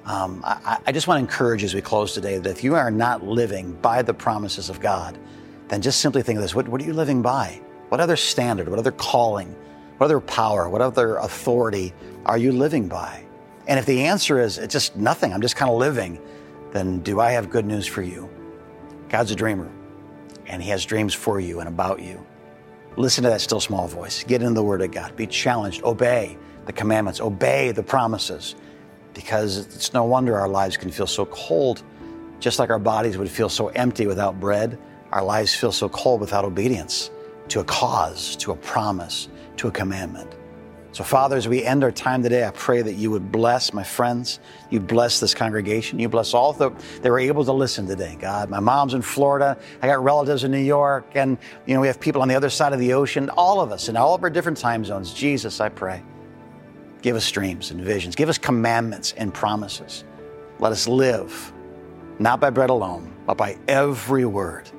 Um, 0.06 0.41
I, 0.43 0.78
I, 0.88 0.91
just 0.91 1.08
want 1.08 1.19
to 1.19 1.22
encourage 1.22 1.63
as 1.63 1.76
we 1.76 1.82
close 1.82 2.13
today 2.13 2.38
that 2.38 2.50
if 2.50 2.63
you 2.63 2.74
are 2.74 2.89
not 2.89 3.24
living 3.24 3.74
by 3.74 4.02
the 4.02 4.13
promises 4.13 4.69
of 4.69 4.80
God, 4.80 5.17
then 5.67 5.82
just 5.82 6.00
simply 6.00 6.24
think 6.24 6.38
of 6.38 6.41
this 6.41 6.56
what, 6.56 6.67
what 6.67 6.82
are 6.82 6.86
you 6.86 6.93
living 6.93 7.22
by? 7.22 7.62
What 7.89 8.00
other 8.00 8.15
standard, 8.15 8.69
what 8.69 8.80
other 8.80 8.91
calling, 8.91 9.56
what 9.98 10.06
other 10.06 10.19
power, 10.19 10.67
what 10.69 10.82
other 10.82 11.17
authority 11.17 11.93
are 12.26 12.38
you 12.38 12.52
living 12.52 12.88
by? 12.88 13.24
And 13.67 13.78
if 13.78 13.86
the 13.86 14.06
answer 14.06 14.39
is 14.39 14.58
it's 14.58 14.74
just 14.74 14.95
nothing, 14.95 15.32
I'm 15.32 15.41
just 15.41 15.56
kind 15.56 15.72
of 15.72 15.78
living, 15.78 16.19
then 16.72 17.02
do 17.02 17.19
I 17.19 17.32
have 17.32 17.50
good 17.50 17.65
news 17.65 17.86
for 17.86 18.02
you? 18.02 18.30
God's 19.10 19.32
a 19.32 19.36
dreamer 19.36 19.69
and 20.49 20.62
He 20.62 20.69
has 20.71 20.85
dreams 20.85 21.13
for 21.13 21.39
you 21.39 21.59
and 21.59 21.69
about 21.69 22.01
you. 22.01 22.25
Listen 22.97 23.23
to 23.23 23.29
that 23.29 23.39
still 23.39 23.62
small 23.62 23.88
voice. 23.88 24.23
Get 24.23 24.41
into 24.41 24.55
the 24.55 24.63
Word 24.63 24.81
of 24.81 24.91
God. 24.91 25.15
Be 25.15 25.27
challenged. 25.27 25.83
Obey 25.83 26.38
the 26.65 26.73
commandments. 26.73 27.21
Obey 27.21 27.71
the 27.71 27.83
promises. 27.83 28.55
Because 29.13 29.59
it's 29.59 29.93
no 29.93 30.03
wonder 30.03 30.38
our 30.38 30.49
lives 30.49 30.75
can 30.75 30.91
feel 30.91 31.07
so 31.07 31.25
cold. 31.27 31.83
Just 32.39 32.59
like 32.59 32.69
our 32.69 32.79
bodies 32.79 33.17
would 33.17 33.29
feel 33.29 33.49
so 33.49 33.69
empty 33.69 34.07
without 34.07 34.39
bread, 34.39 34.77
our 35.12 35.23
lives 35.23 35.53
feel 35.53 35.71
so 35.71 35.88
cold 35.89 36.19
without 36.19 36.45
obedience 36.45 37.09
to 37.49 37.59
a 37.59 37.63
cause, 37.63 38.35
to 38.38 38.51
a 38.51 38.55
promise, 38.55 39.29
to 39.57 39.67
a 39.67 39.71
commandment. 39.71 40.35
So, 40.91 41.04
Father, 41.04 41.38
as 41.38 41.47
we 41.47 41.63
end 41.63 41.84
our 41.84 41.91
time 41.91 42.23
today, 42.23 42.45
I 42.45 42.52
pray 42.52 42.82
that 42.82 42.93
you 42.93 43.12
would 43.12 43.32
bless 43.32 43.73
my 43.73 43.84
friends. 43.84 44.39
You 44.71 44.80
bless 44.80 45.19
this 45.19 45.36
congregation. 45.36 45.99
You 45.99 46.10
bless 46.10 46.34
all 46.34 46.52
that 46.54 46.73
they 47.04 47.12
were 47.12 47.19
able 47.19 47.45
to 47.45 47.54
listen 47.54 47.86
today, 47.86 48.17
God. 48.19 48.49
My 48.49 48.60
mom's 48.60 48.95
in 48.95 49.04
Florida. 49.04 49.56
I 49.84 49.88
got 49.88 50.04
relatives 50.04 50.43
in 50.43 50.52
New 50.52 50.58
York. 50.58 51.06
And, 51.13 51.38
you 51.67 51.75
know, 51.75 51.82
we 51.82 51.88
have 51.88 51.99
people 51.99 52.23
on 52.23 52.28
the 52.28 52.34
other 52.34 52.49
side 52.49 52.73
of 52.73 52.80
the 52.80 52.93
ocean. 52.93 53.30
All 53.30 53.62
of 53.62 53.71
us 53.71 53.88
in 53.88 53.97
all 53.97 54.15
of 54.15 54.23
our 54.23 54.32
different 54.32 54.58
time 54.58 54.84
zones. 54.84 55.13
Jesus, 55.13 55.62
I 55.62 55.69
pray. 55.69 56.04
Give 57.04 57.15
us 57.15 57.30
dreams 57.30 57.69
and 57.69 57.82
visions. 57.82 58.15
Give 58.15 58.28
us 58.28 58.39
commandments 58.39 59.13
and 59.15 59.32
promises. 59.32 60.04
Let 60.58 60.71
us 60.71 60.88
live, 60.88 61.54
not 62.17 62.39
by 62.39 62.49
bread 62.49 62.71
alone, 62.71 63.13
but 63.28 63.38
by 63.38 63.58
every 63.67 64.25
word 64.25 64.69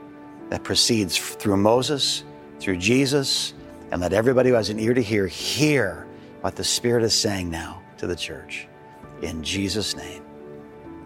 that 0.50 0.64
proceeds 0.64 1.16
through 1.16 1.56
Moses, 1.56 2.24
through 2.58 2.78
Jesus, 2.78 3.54
and 3.90 4.00
let 4.00 4.12
everybody 4.12 4.50
who 4.50 4.54
has 4.54 4.70
an 4.70 4.78
ear 4.78 4.94
to 4.94 5.02
hear 5.02 5.26
hear 5.26 6.06
what 6.40 6.56
the 6.56 6.64
Spirit 6.64 7.02
is 7.02 7.14
saying 7.14 7.50
now 7.50 7.82
to 7.98 8.06
the 8.06 8.16
church. 8.16 8.66
In 9.22 9.42
Jesus' 9.42 9.96
name, 9.96 10.24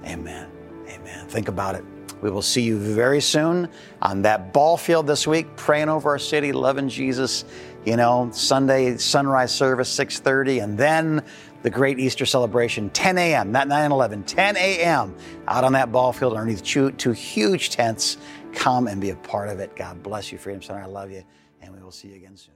amen. 0.04 0.50
Amen. 0.88 1.26
Think 1.28 1.48
about 1.48 1.74
it. 1.74 1.84
We 2.22 2.30
will 2.30 2.42
see 2.42 2.62
you 2.62 2.78
very 2.78 3.20
soon 3.20 3.68
on 4.00 4.22
that 4.22 4.52
ball 4.52 4.76
field 4.76 5.06
this 5.06 5.26
week, 5.26 5.56
praying 5.56 5.88
over 5.88 6.10
our 6.10 6.18
city, 6.18 6.52
loving 6.52 6.88
Jesus. 6.88 7.44
You 7.84 7.96
know, 7.96 8.30
Sunday 8.32 8.96
sunrise 8.96 9.54
service, 9.54 9.90
6:30, 9.90 10.62
and 10.62 10.78
then 10.78 11.22
the 11.62 11.70
great 11.70 11.98
Easter 11.98 12.24
celebration, 12.24 12.88
10 12.90 13.18
a.m., 13.18 13.52
not 13.52 13.68
9 13.68 13.92
11, 13.92 14.22
10 14.22 14.56
a.m. 14.56 15.14
out 15.48 15.64
on 15.64 15.72
that 15.72 15.92
ball 15.92 16.12
field 16.12 16.34
underneath 16.34 16.62
two, 16.62 16.92
two 16.92 17.12
huge 17.12 17.70
tents. 17.70 18.16
Come 18.52 18.86
and 18.86 19.00
be 19.00 19.10
a 19.10 19.16
part 19.16 19.48
of 19.48 19.60
it. 19.60 19.74
God 19.76 20.02
bless 20.02 20.32
you, 20.32 20.38
Freedom 20.38 20.62
Center. 20.62 20.80
I 20.80 20.86
love 20.86 21.10
you, 21.10 21.24
and 21.60 21.74
we 21.74 21.82
will 21.82 21.90
see 21.90 22.08
you 22.08 22.16
again 22.16 22.36
soon. 22.36 22.53